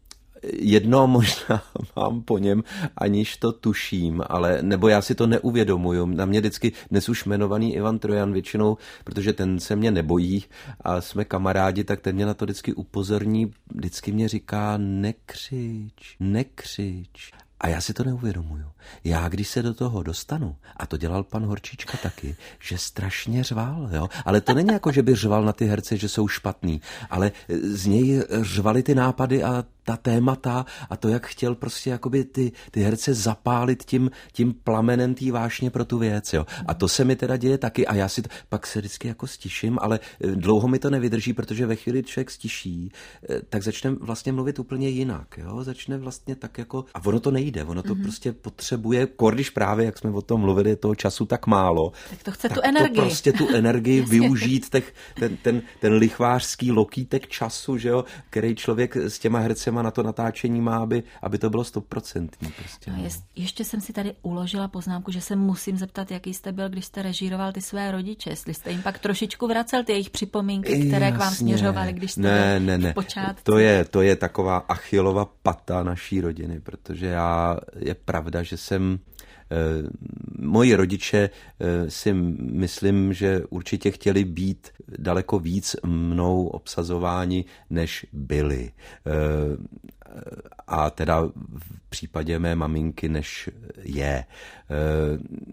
jedno 0.54 1.08
možná 1.08 1.64
mám 1.96 2.22
po 2.22 2.38
něm, 2.38 2.64
aniž 2.98 3.38
to 3.38 3.52
tuším, 3.52 4.24
ale 4.30 4.58
nebo 4.62 4.88
já 4.88 5.02
si 5.02 5.16
to 5.16 5.28
neuvědomuju. 5.28 6.06
Na 6.06 6.26
mě 6.26 6.40
vždycky 6.40 6.72
dnes 6.92 7.10
už 7.10 7.26
jmenovaný 7.26 7.76
Ivan 7.76 8.00
Trojan 8.00 8.34
většinou, 8.34 8.78
protože 9.04 9.34
ten 9.34 9.60
se 9.60 9.76
mě 9.76 9.92
nebojí 9.92 10.44
a 10.82 11.02
jsme 11.02 11.26
kamarádi, 11.26 11.84
tak 11.84 12.02
ten 12.02 12.16
mě 12.16 12.26
na 12.26 12.34
to 12.34 12.46
vždycky 12.46 12.74
upozorní, 12.74 13.54
vždycky 13.76 14.12
mě 14.12 14.28
říká 14.28 14.78
nekřič, 14.78 16.16
nekřič. 16.20 17.32
A 17.62 17.68
já 17.68 17.82
si 17.82 17.94
to 17.94 18.04
neuvědomuju. 18.04 18.66
Já, 19.04 19.30
když 19.30 19.48
se 19.48 19.62
do 19.62 19.74
toho 19.74 20.04
dostanu, 20.04 20.56
a 20.78 20.86
to 20.86 20.98
dělal 20.98 21.24
pan 21.24 21.46
Horčička 21.46 21.98
taky, 21.98 22.36
že 22.62 22.78
strašně 22.78 23.44
řval, 23.44 23.90
jo? 23.92 24.10
Ale 24.26 24.42
to 24.42 24.54
není 24.54 24.70
jako, 24.74 24.92
že 24.92 25.04
by 25.04 25.16
řval 25.16 25.44
na 25.44 25.54
ty 25.54 25.66
herce, 25.66 25.98
že 25.98 26.10
jsou 26.10 26.28
špatný, 26.28 26.82
ale 27.10 27.32
z 27.64 27.86
něj 27.86 28.24
řvali 28.42 28.84
ty 28.84 28.96
nápady 28.96 29.44
a 29.44 29.66
ta 29.84 29.98
témata 29.98 30.66
a 30.90 30.98
to, 30.98 31.10
jak 31.10 31.28
chtěl 31.28 31.56
prostě 31.56 31.90
jakoby 31.90 32.24
ty, 32.24 32.52
ty 32.72 32.82
herce 32.82 33.14
zapálit 33.14 33.84
tím, 33.84 34.12
tím 34.32 34.54
plamenem 34.54 35.14
té 35.14 35.32
vášně 35.32 35.70
pro 35.70 35.86
tu 35.86 35.98
věc. 35.98 36.34
Jo. 36.34 36.46
A 36.68 36.74
to 36.74 36.88
se 36.88 37.06
mi 37.06 37.16
teda 37.16 37.38
děje 37.38 37.58
taky 37.58 37.88
a 37.88 37.96
já 37.96 38.08
si 38.08 38.22
to, 38.22 38.30
pak 38.50 38.68
se 38.68 38.80
vždycky 38.80 39.08
jako 39.08 39.28
stiším, 39.28 39.78
ale 39.82 40.00
eh, 40.24 40.28
dlouho 40.28 40.68
mi 40.68 40.80
to 40.80 40.90
nevydrží, 40.90 41.34
protože 41.34 41.66
ve 41.66 41.76
chvíli 41.76 42.04
člověk 42.04 42.32
stiší, 42.32 42.92
eh, 43.30 43.42
tak 43.50 43.64
začne 43.64 43.92
vlastně 43.92 44.32
mluvit 44.32 44.60
úplně 44.60 44.90
jinak. 44.90 45.38
Jo. 45.38 45.64
Začne 45.64 45.98
vlastně 45.98 46.36
tak 46.36 46.58
jako, 46.58 46.86
a 46.94 47.06
ono 47.06 47.20
to 47.20 47.32
nejde, 47.32 47.64
ono 47.64 47.84
to 47.84 47.96
mm-hmm. 47.96 48.02
prostě 48.04 48.32
potřebuje, 48.32 49.08
když 49.32 49.50
právě, 49.50 49.86
jak 49.86 49.98
jsme 49.98 50.10
o 50.10 50.22
tom 50.22 50.42
mluvili, 50.42 50.70
je 50.70 50.76
toho 50.76 50.96
času 50.96 51.26
tak 51.26 51.48
málo. 51.48 51.92
Tak 52.10 52.24
to 52.24 52.32
chce 52.32 52.50
tak 52.50 52.58
tu 52.58 52.62
energii. 52.64 52.96
To 52.96 53.02
prostě 53.02 53.34
tu 53.34 53.56
energii 53.56 54.02
využít, 54.10 54.70
těch, 54.70 54.94
ten, 55.20 55.38
ten, 55.38 55.62
ten 55.80 55.94
lichvářský 55.94 56.72
lokýtek 56.72 57.28
času, 57.28 57.78
že 57.78 57.90
jo, 57.90 58.06
který 58.30 58.56
člověk 58.56 58.96
s 58.96 59.20
těma 59.20 59.40
hercema 59.72 59.82
na 59.82 59.92
to 59.92 60.04
natáčení 60.04 60.62
má, 60.62 60.78
aby, 60.78 61.04
aby 61.22 61.38
to 61.38 61.50
bylo 61.50 61.64
stoprocentní. 61.64 62.52
Prostě, 62.52 62.92
no. 62.92 62.98
no. 62.98 63.10
ještě 63.36 63.64
jsem 63.64 63.82
si 63.82 63.94
tady 63.94 64.14
uložila 64.22 64.68
poznámku, 64.68 65.12
že 65.12 65.22
se 65.22 65.36
musím 65.36 65.78
zeptat, 65.78 66.12
jaký 66.12 66.34
jste 66.34 66.52
byl, 66.52 66.70
když 66.70 66.86
jste 66.86 67.02
režíroval 67.02 67.52
ty 67.52 67.62
své 67.62 67.92
rodiče, 67.92 68.30
jestli 68.30 68.54
jste 68.54 68.72
jim 68.72 68.82
pak 68.82 69.00
trošičku 69.00 69.48
vracel 69.48 69.84
ty 69.84 69.92
jejich 69.92 70.10
připomínky, 70.10 70.88
které 70.88 71.06
Jasně. 71.06 71.18
k 71.18 71.20
vám 71.20 71.34
směřovaly, 71.34 71.94
když 71.94 72.12
jste 72.12 72.22
ne, 72.22 72.60
byl 72.60 72.66
ne, 72.66 72.78
ne. 72.78 72.94
v 73.38 73.44
To 73.44 73.58
je, 73.58 73.86
to 73.86 74.02
je 74.02 74.16
taková 74.16 74.58
achilova 74.58 75.26
pata 75.44 75.84
naší 75.84 76.22
rodiny, 76.22 76.60
protože 76.60 77.06
já, 77.06 77.58
je 77.80 77.96
pravda, 77.96 78.44
že 78.44 78.58
jsem 78.58 79.00
moji 80.40 80.76
rodiče 80.76 81.30
eh, 81.60 81.90
si 81.92 82.14
myslím, 82.14 83.14
že 83.14 83.42
určitě 83.50 83.92
chtěli 83.92 84.24
být 84.24 84.70
daleko 84.98 85.40
víc 85.40 85.76
mnou 85.86 86.48
obsazováni, 86.48 87.46
než 87.70 88.06
byli. 88.14 88.72
Eh, 90.16 90.22
a 90.68 90.90
teda 90.90 91.22
v 91.58 91.90
případě 91.90 92.40
mé 92.40 92.56
maminky, 92.56 93.10
než 93.10 93.50
je. 93.84 94.26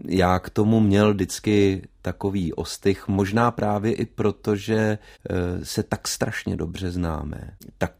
Já 0.05 0.39
k 0.39 0.49
tomu 0.49 0.79
měl 0.79 1.13
vždycky 1.13 1.81
takový 2.01 2.53
ostych, 2.53 3.07
možná 3.07 3.51
právě 3.51 3.93
i 3.93 4.05
proto, 4.05 4.55
že 4.55 4.97
se 5.63 5.83
tak 5.83 6.07
strašně 6.07 6.55
dobře 6.55 6.91
známe. 6.91 7.51
Tak 7.77 7.93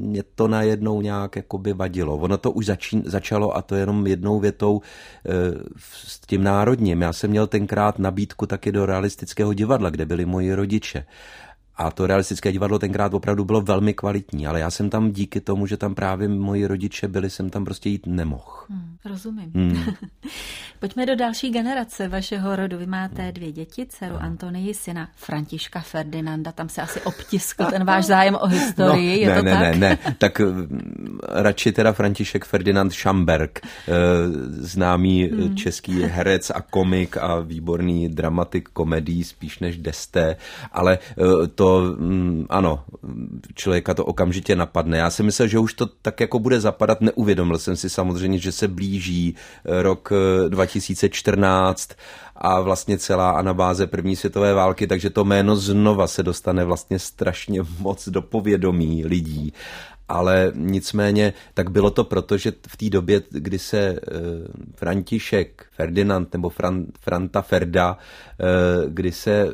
mě 0.00 0.22
to 0.22 0.48
najednou 0.48 1.00
nějak 1.00 1.36
jakoby 1.36 1.72
vadilo. 1.72 2.16
Ono 2.16 2.38
to 2.38 2.50
už 2.50 2.66
začín, 2.66 3.02
začalo 3.06 3.56
a 3.56 3.62
to 3.62 3.74
jenom 3.74 4.06
jednou 4.06 4.40
větou 4.40 4.80
s 5.76 6.20
tím 6.20 6.42
národním. 6.44 7.02
Já 7.02 7.12
jsem 7.12 7.30
měl 7.30 7.46
tenkrát 7.46 7.98
nabídku 7.98 8.46
taky 8.46 8.72
do 8.72 8.86
realistického 8.86 9.52
divadla, 9.52 9.90
kde 9.90 10.06
byli 10.06 10.24
moji 10.24 10.54
rodiče. 10.54 11.06
A 11.76 11.90
to 11.90 12.06
realistické 12.06 12.52
divadlo 12.52 12.78
tenkrát 12.78 13.14
opravdu 13.14 13.44
bylo 13.44 13.60
velmi 13.60 13.94
kvalitní, 13.94 14.46
ale 14.46 14.60
já 14.60 14.70
jsem 14.70 14.90
tam 14.90 15.12
díky 15.12 15.40
tomu, 15.40 15.66
že 15.66 15.76
tam 15.76 15.94
právě 15.94 16.28
moji 16.28 16.66
rodiče 16.66 17.08
byli, 17.08 17.30
jsem 17.30 17.50
tam 17.50 17.64
prostě 17.64 17.88
jít 17.88 18.06
nemohl. 18.06 18.64
Hmm, 18.68 18.96
rozumím. 19.04 19.52
Hmm. 19.54 19.84
Pojďme 20.80 21.06
do 21.06 21.16
další 21.16 21.50
generace 21.50 22.08
vašeho 22.08 22.56
rodu. 22.56 22.78
Vy 22.78 22.86
máte 22.86 23.32
dvě 23.32 23.52
děti, 23.52 23.86
dceru 23.86 24.14
no. 24.14 24.22
Antonii, 24.22 24.74
syna 24.74 25.08
Františka 25.16 25.80
Ferdinanda. 25.80 26.52
Tam 26.52 26.68
se 26.68 26.82
asi 26.82 27.00
obtiskl 27.00 27.64
ten 27.64 27.84
váš 27.84 28.04
zájem 28.04 28.34
o 28.40 28.46
historii, 28.56 29.26
no, 29.26 29.32
je 29.32 29.34
ne, 29.34 29.36
to 29.36 29.44
ne, 29.44 29.52
tak? 29.52 29.60
Ne, 29.60 29.78
ne, 29.78 29.98
tak 30.18 30.40
mm, 30.40 31.18
radši 31.28 31.72
teda 31.72 31.92
František 31.92 32.44
Ferdinand 32.44 32.92
Schamberg, 32.92 33.60
eh, 33.64 33.92
známý 34.48 35.24
hmm. 35.24 35.56
český 35.56 36.02
herec 36.02 36.50
a 36.50 36.60
komik 36.60 37.16
a 37.16 37.40
výborný 37.40 38.08
dramatik 38.08 38.68
komedii, 38.68 39.24
spíš 39.24 39.58
než 39.58 39.76
desté, 39.76 40.36
ale 40.72 40.98
eh, 40.98 41.46
to 41.54 41.65
to, 41.66 41.96
mm, 41.98 42.46
ano, 42.48 42.84
člověka 43.54 43.94
to 43.94 44.04
okamžitě 44.04 44.56
napadne. 44.56 44.98
Já 44.98 45.10
si 45.10 45.22
myslel, 45.22 45.48
že 45.48 45.58
už 45.58 45.74
to 45.74 45.86
tak 45.86 46.20
jako 46.20 46.38
bude 46.38 46.60
zapadat, 46.60 47.00
neuvědomil 47.00 47.58
jsem 47.58 47.76
si 47.76 47.90
samozřejmě, 47.90 48.38
že 48.38 48.52
se 48.52 48.68
blíží 48.68 49.34
eh, 49.34 49.82
rok 49.82 50.12
2014 50.48 51.90
eh, 51.90 51.94
a 52.36 52.60
vlastně 52.60 52.98
celá 52.98 53.30
anabáze 53.30 53.86
první 53.86 54.16
světové 54.16 54.54
války, 54.54 54.86
takže 54.86 55.10
to 55.10 55.24
jméno 55.24 55.56
znova 55.56 56.06
se 56.06 56.22
dostane 56.22 56.64
vlastně 56.64 56.98
strašně 56.98 57.60
moc 57.78 58.08
do 58.08 58.22
povědomí 58.22 59.04
lidí 59.04 59.52
ale 60.08 60.52
nicméně 60.54 61.32
tak 61.54 61.70
bylo 61.70 61.90
to 61.90 62.04
proto, 62.04 62.36
že 62.36 62.52
v 62.68 62.76
té 62.76 62.90
době, 62.90 63.22
kdy 63.30 63.58
se 63.58 63.78
e, 63.78 63.98
František 64.74 65.66
Ferdinand 65.72 66.32
nebo 66.32 66.48
Fran, 66.48 66.86
Franta 67.00 67.42
Ferda, 67.42 67.98
e, 67.98 68.90
kdy 68.90 69.12
se 69.12 69.30
e, 69.30 69.50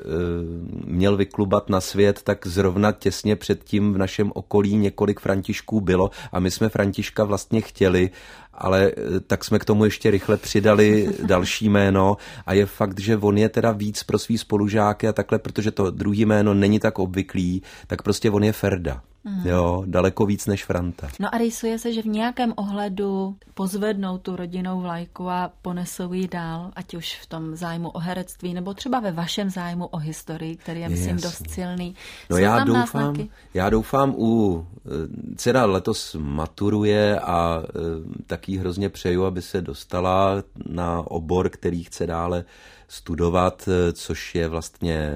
měl 0.86 1.16
vyklubat 1.16 1.70
na 1.70 1.80
svět, 1.80 2.22
tak 2.22 2.46
zrovna 2.46 2.92
těsně 2.92 3.36
předtím 3.36 3.92
v 3.92 3.98
našem 3.98 4.32
okolí 4.34 4.76
několik 4.76 5.20
Františků 5.20 5.80
bylo 5.80 6.10
a 6.32 6.40
my 6.40 6.50
jsme 6.50 6.68
Františka 6.68 7.24
vlastně 7.24 7.60
chtěli, 7.60 8.10
ale 8.54 8.92
tak 9.26 9.44
jsme 9.44 9.58
k 9.58 9.64
tomu 9.64 9.84
ještě 9.84 10.10
rychle 10.10 10.36
přidali 10.36 11.08
další 11.26 11.68
jméno 11.68 12.16
a 12.46 12.52
je 12.52 12.66
fakt, 12.66 13.00
že 13.00 13.16
on 13.16 13.38
je 13.38 13.48
teda 13.48 13.72
víc 13.72 14.02
pro 14.02 14.18
svý 14.18 14.38
spolužáky 14.38 15.08
a 15.08 15.12
takhle, 15.12 15.38
protože 15.38 15.70
to 15.70 15.90
druhý 15.90 16.26
jméno 16.26 16.54
není 16.54 16.80
tak 16.80 16.98
obvyklý, 16.98 17.62
tak 17.86 18.02
prostě 18.02 18.30
on 18.30 18.44
je 18.44 18.52
Ferda. 18.52 19.02
Mm. 19.24 19.46
Jo, 19.46 19.82
daleko 19.86 20.26
víc 20.26 20.46
než 20.46 20.64
Franta. 20.64 21.08
No 21.20 21.34
a 21.34 21.38
rýsuje 21.38 21.78
se, 21.78 21.92
že 21.92 22.02
v 22.02 22.06
nějakém 22.06 22.52
ohledu 22.56 23.36
pozvednou 23.54 24.18
tu 24.18 24.36
rodinou 24.36 24.80
vlajku 24.80 25.28
a 25.28 25.50
ponesou 25.62 26.12
ji 26.12 26.28
dál, 26.28 26.70
ať 26.76 26.94
už 26.94 27.18
v 27.22 27.26
tom 27.26 27.56
zájmu 27.56 27.88
o 27.88 27.98
herectví, 27.98 28.54
nebo 28.54 28.74
třeba 28.74 29.00
ve 29.00 29.12
vašem 29.12 29.50
zájmu 29.50 29.86
o 29.86 29.96
historii, 29.96 30.56
který 30.56 30.80
je, 30.80 30.88
myslím, 30.88 31.16
Jasně. 31.16 31.28
dost 31.28 31.50
silný. 31.50 31.94
No 32.30 32.36
Jsou 32.36 32.42
já 32.42 32.64
doufám, 32.64 33.14
já 33.54 33.70
doufám 33.70 34.14
u 34.18 34.66
eh, 34.76 34.90
dcera 35.36 35.64
letos 35.64 36.16
maturuje 36.18 37.20
a 37.20 37.62
e, 37.62 38.24
taky 38.26 38.56
hrozně 38.56 38.88
přeju, 38.88 39.24
aby 39.24 39.42
se 39.42 39.60
dostala 39.60 40.42
na 40.66 41.10
obor, 41.10 41.48
který 41.48 41.84
chce 41.84 42.06
dále 42.06 42.44
studovat, 42.92 43.68
eh, 43.68 43.92
což 43.92 44.34
je 44.34 44.48
vlastně 44.48 45.10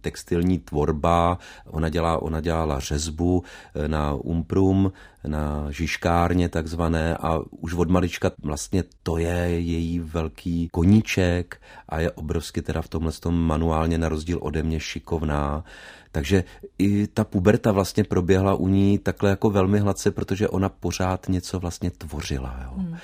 textilní 0.00 0.58
tvorba. 0.58 1.38
Ona, 1.66 1.88
dělá, 1.88 2.22
ona 2.22 2.40
dělala 2.40 2.80
řezbu 2.80 3.25
eh, 3.34 3.88
na 3.88 4.14
Umprum, 4.14 4.92
na 5.26 5.70
žiškárně 5.70 6.48
takzvané 6.48 7.16
a 7.16 7.38
už 7.50 7.74
od 7.74 7.90
malička 7.90 8.30
vlastně 8.42 8.84
to 9.02 9.18
je 9.18 9.60
její 9.60 10.00
velký 10.00 10.68
koníček 10.68 11.60
a 11.88 12.00
je 12.00 12.10
obrovsky 12.10 12.62
teda 12.62 12.82
v 12.82 12.88
tomhle 12.88 13.12
tom 13.12 13.34
manuálně 13.34 13.98
na 13.98 14.08
rozdíl 14.08 14.38
ode 14.42 14.62
mě 14.62 14.80
šikovná. 14.80 15.64
Takže 16.12 16.44
i 16.78 17.06
ta 17.06 17.24
puberta 17.24 17.72
vlastně 17.72 18.04
proběhla 18.04 18.54
u 18.54 18.68
ní 18.68 18.98
takhle 18.98 19.30
jako 19.30 19.50
velmi 19.50 19.78
hladce, 19.78 20.10
protože 20.10 20.48
ona 20.48 20.68
pořád 20.68 21.28
něco 21.28 21.60
vlastně 21.60 21.90
tvořila. 21.90 22.60
Jo. 22.64 22.70
Hmm. 22.76 22.96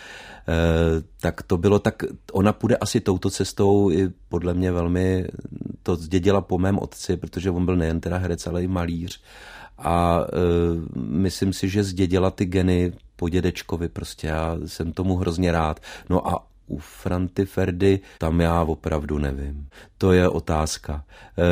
Eh, 0.49 1.03
tak 1.21 1.43
to 1.43 1.57
bylo 1.57 1.79
tak, 1.79 2.03
ona 2.33 2.53
půjde 2.53 2.77
asi 2.77 3.01
touto 3.01 3.31
cestou 3.31 3.91
i 3.91 4.11
podle 4.29 4.55
mě 4.55 4.73
velmi, 4.73 5.27
to 5.83 5.97
zdědila 5.97 6.41
po 6.41 6.59
mém 6.59 6.79
otci, 6.79 7.17
protože 7.17 7.51
on 7.51 7.65
byl 7.65 7.77
nejen 7.77 8.01
teda 8.01 8.17
herec, 8.17 8.47
ale 8.47 8.63
i 8.63 8.67
malíř 8.67 9.23
a 9.83 10.21
e, 10.21 10.27
myslím 10.97 11.53
si, 11.53 11.69
že 11.69 11.85
zdědila 11.85 12.31
ty 12.31 12.45
geny 12.45 12.93
po 13.17 13.29
dědečkovi 13.29 13.89
prostě, 13.89 14.27
já 14.27 14.57
jsem 14.67 14.93
tomu 14.93 15.17
hrozně 15.17 15.53
rád. 15.53 15.81
No 16.11 16.29
a 16.29 16.47
u 16.67 16.79
Franty 16.79 17.45
Ferdy, 17.47 18.01
tam 18.19 18.41
já 18.41 18.63
opravdu 18.63 19.19
nevím. 19.19 19.69
To 19.99 20.13
je 20.13 20.29
otázka. 20.29 21.05
E, 21.39 21.43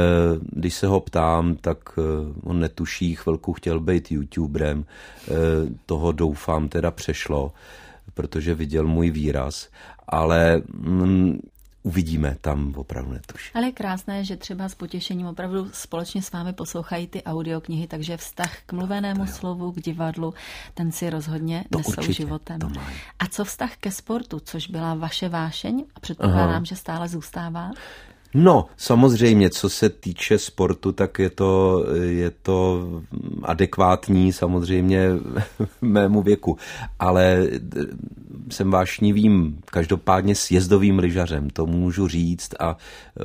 když 0.53 0.75
se 0.75 0.87
ho 0.87 1.01
ptám, 1.01 1.57
tak 1.57 1.79
e, 1.99 2.03
on 2.43 2.61
netuší, 2.61 3.15
chvilku 3.15 3.53
chtěl 3.53 3.81
být 3.81 4.13
youtuberem, 4.13 4.85
toho 5.87 6.13
doufám 6.13 6.69
teda 6.69 6.91
přešlo 6.91 7.53
protože 8.15 8.55
viděl 8.55 8.87
můj 8.87 9.11
výraz, 9.11 9.69
ale 10.09 10.63
mm, 10.73 11.39
uvidíme, 11.83 12.37
tam 12.41 12.75
opravdu 12.77 13.13
netuším. 13.13 13.51
Ale 13.55 13.67
je 13.67 13.73
krásné, 13.73 14.25
že 14.25 14.37
třeba 14.37 14.69
s 14.69 14.75
potěšením 14.75 15.27
opravdu 15.27 15.71
společně 15.73 16.23
s 16.23 16.33
vámi 16.33 16.53
poslouchají 16.53 17.07
ty 17.07 17.23
audioknihy, 17.23 17.87
takže 17.87 18.17
vztah 18.17 18.57
k 18.67 18.73
mluvenému 18.73 19.27
slovu, 19.27 19.73
k 19.73 19.81
divadlu, 19.81 20.35
ten 20.75 20.93
si 20.93 21.11
rozhodně 21.11 21.65
to 21.71 21.79
nesou 21.79 21.91
určitě, 21.91 22.13
životem. 22.13 22.59
To 22.59 22.69
a 23.19 23.27
co 23.27 23.45
vztah 23.45 23.77
ke 23.77 23.91
sportu, 23.91 24.41
což 24.41 24.67
byla 24.67 24.95
vaše 24.95 25.29
vášeň 25.29 25.85
a 25.95 26.01
předpokládám, 26.01 26.51
Aha. 26.51 26.65
že 26.65 26.77
stále 26.77 27.09
zůstává? 27.09 27.71
No, 28.35 28.67
samozřejmě, 28.77 29.51
co 29.51 29.69
se 29.69 29.89
týče 29.89 30.39
sportu, 30.39 30.93
tak 30.93 31.19
je 31.19 31.31
to, 31.31 31.85
je 32.03 32.31
to 32.31 32.89
adekvátní 33.43 34.33
samozřejmě 34.33 35.09
mému 35.81 36.23
věku, 36.23 36.59
ale 36.99 37.47
jsem 38.51 38.71
vášnivým, 38.71 39.59
každopádně 39.71 40.35
sjezdovým 40.35 40.99
lyžařem, 40.99 41.51
to 41.51 41.67
můžu 41.67 42.09
říct 42.09 42.55
a 42.61 42.77
e, 43.21 43.25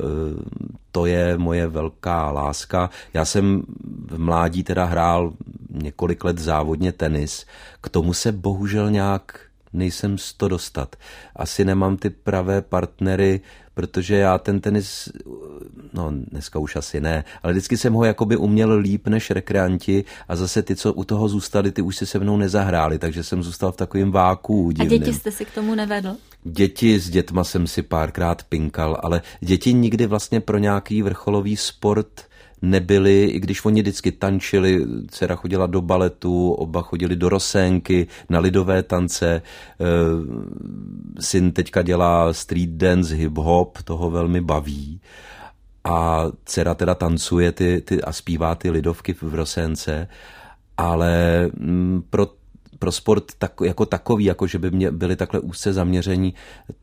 to 0.91 1.06
je 1.06 1.38
moje 1.38 1.68
velká 1.68 2.32
láska. 2.32 2.89
Já 3.13 3.26
jsem 3.26 3.63
v 4.08 4.20
mládí 4.20 4.63
teda 4.63 4.86
hrál 4.86 5.34
několik 5.70 6.24
let 6.24 6.38
závodně 6.38 6.91
tenis, 6.91 7.46
k 7.82 7.89
tomu 7.89 8.13
se 8.13 8.32
bohužel 8.32 8.91
nějak 8.91 9.39
nejsem 9.74 10.18
z 10.18 10.34
to 10.34 10.48
dostat. 10.48 10.96
Asi 11.36 11.65
nemám 11.65 11.98
ty 11.98 12.10
pravé 12.10 12.62
partnery, 12.62 13.41
protože 13.76 14.16
já 14.16 14.38
ten 14.38 14.60
tenis, 14.60 15.10
no 15.94 16.12
dneska 16.32 16.60
už 16.60 16.76
asi 16.76 17.02
ne, 17.02 17.24
ale 17.44 17.54
vždycky 17.54 17.78
jsem 17.78 17.94
ho 17.94 18.04
jakoby 18.04 18.38
uměl 18.38 18.78
líp 18.78 19.08
než 19.08 19.32
rekreanti 19.32 20.04
a 20.28 20.36
zase 20.36 20.64
ty, 20.64 20.76
co 20.76 20.94
u 20.94 21.04
toho 21.04 21.30
zůstali, 21.30 21.72
ty 21.72 21.82
už 21.82 21.96
se 21.96 22.06
se 22.06 22.20
mnou 22.20 22.38
nezahráli, 22.38 23.00
takže 23.00 23.24
jsem 23.24 23.44
zůstal 23.44 23.72
v 23.72 23.78
takovém 23.78 24.12
váku. 24.12 24.72
A 24.80 24.86
děti 24.86 25.14
jste 25.14 25.32
si 25.32 25.46
k 25.46 25.52
tomu 25.52 25.76
nevedl? 25.76 26.16
Děti, 26.44 27.00
s 27.00 27.10
dětma 27.10 27.44
jsem 27.44 27.68
si 27.68 27.82
párkrát 27.82 28.44
pinkal, 28.44 28.98
ale 29.04 29.22
děti 29.40 29.74
nikdy 29.74 30.06
vlastně 30.06 30.40
pro 30.42 30.58
nějaký 30.58 31.02
vrcholový 31.02 31.58
sport 31.58 32.22
nebyli, 32.62 33.24
i 33.24 33.39
když 33.39 33.65
oni 33.65 33.82
vždycky 33.82 34.12
tančili, 34.12 34.86
dcera 35.12 35.36
chodila 35.36 35.68
do 35.68 35.82
baletu, 35.82 36.52
oba 36.52 36.82
chodili 36.82 37.15
do 37.15 37.30
rosénky, 37.30 38.08
na 38.30 38.39
lidové 38.39 38.84
tance, 38.84 39.41
eh, 39.41 39.86
syn 41.20 41.52
teďka 41.52 41.82
dělá 41.82 42.34
street 42.34 42.70
dance, 42.70 43.15
hip-hop, 43.15 43.84
toho 43.84 44.10
velmi 44.10 44.41
baví. 44.41 45.02
A 45.84 46.26
dcera 46.46 46.74
teda 46.74 46.96
tancuje 46.96 47.52
ty, 47.52 47.82
ty 47.82 48.02
a 48.02 48.12
zpívá 48.12 48.56
ty 48.56 48.70
lidovky 48.70 49.13
v 49.13 49.36
rosénce, 49.36 50.08
ale 50.78 51.46
mm, 51.60 52.04
pro 52.10 52.28
pro 52.80 52.92
sport 52.92 53.24
tak, 53.38 53.54
jako 53.64 53.86
takový, 53.86 54.26
jako 54.26 54.48
že 54.48 54.60
by 54.60 54.72
mě 54.72 54.92
byli 54.92 55.16
takhle 55.16 55.40
úzce 55.40 55.74
zaměření, 55.74 56.34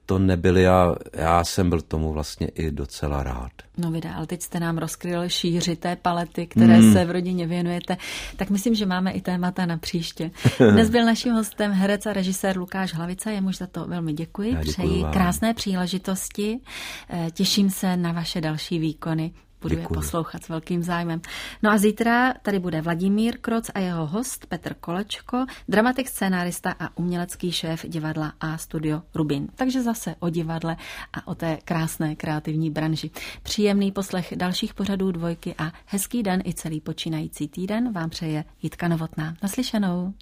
to 0.07 0.19
nebyli 0.19 0.69
a 0.69 0.95
já 1.13 1.45
jsem 1.45 1.71
byl 1.71 1.81
tomu 1.81 2.13
vlastně 2.13 2.49
i 2.49 2.71
docela 2.71 3.23
rád. 3.23 3.53
No 3.79 3.91
vydá, 3.91 4.15
ale 4.15 4.27
teď 4.27 4.43
jste 4.43 4.61
nám 4.61 4.79
rozkryl 4.79 5.29
šíři 5.29 5.77
té 5.77 5.97
palety, 5.97 6.47
které 6.47 6.81
mm. 6.81 6.93
se 6.93 7.05
v 7.05 7.11
rodině 7.11 7.47
věnujete, 7.47 7.97
tak 8.37 8.51
myslím, 8.51 8.75
že 8.75 8.87
máme 8.87 9.13
i 9.13 9.21
témata 9.21 9.67
na 9.67 9.79
příště. 9.79 10.31
Dnes 10.71 10.91
byl 10.91 11.05
naším 11.05 11.33
hostem 11.33 11.73
herec 11.73 12.07
a 12.07 12.13
režisér 12.13 12.59
Lukáš 12.59 12.95
Hlavica, 12.95 13.31
jemuž 13.31 13.59
za 13.59 13.67
to 13.67 13.85
velmi 13.85 14.13
děkuji. 14.13 14.53
Já 14.55 14.61
děkuji 14.61 14.73
Přeji 14.73 15.03
vám. 15.03 15.13
krásné 15.13 15.55
příležitosti, 15.55 16.59
eh, 17.11 17.31
těším 17.31 17.71
se 17.71 17.97
na 17.97 18.13
vaše 18.13 18.41
další 18.41 18.79
výkony. 18.79 19.33
Budu 19.63 19.75
Děkuji. 19.75 19.83
je 19.83 19.89
poslouchat 19.95 20.45
s 20.45 20.49
velkým 20.49 20.83
zájmem. 20.83 21.21
No 21.63 21.71
a 21.71 21.79
zítra 21.79 22.35
tady 22.43 22.59
bude 22.59 22.81
Vladimír 22.81 23.39
Kroc 23.39 23.71
a 23.75 23.79
jeho 23.79 24.07
host 24.07 24.47
Petr 24.47 24.75
Kolečko, 24.75 25.47
dramatik, 25.69 26.09
scénárista 26.09 26.75
a 26.81 26.97
umělecký 26.99 27.53
šéf 27.53 27.85
divadla 27.89 28.33
A 28.41 28.59
Studio 28.59 29.03
Rubin. 29.15 29.49
Takže 29.55 29.83
zase 29.83 30.15
o 30.19 30.31
divadle 30.31 30.77
a 31.13 31.27
o 31.27 31.35
té 31.35 31.59
krásné 31.65 32.17
kreativní 32.17 32.71
branži. 32.71 33.11
Příjemný 33.43 33.93
poslech 33.93 34.33
dalších 34.37 34.75
pořadů 34.75 35.13
dvojky 35.13 35.55
a 35.59 35.73
hezký 35.87 36.23
den 36.23 36.43
i 36.45 36.55
celý 36.55 36.81
počínající 36.81 37.49
týden 37.49 37.93
vám 37.93 38.11
přeje 38.11 38.45
Jitka 38.63 38.89
Novotná. 38.89 39.35
Naslyšenou. 39.43 40.15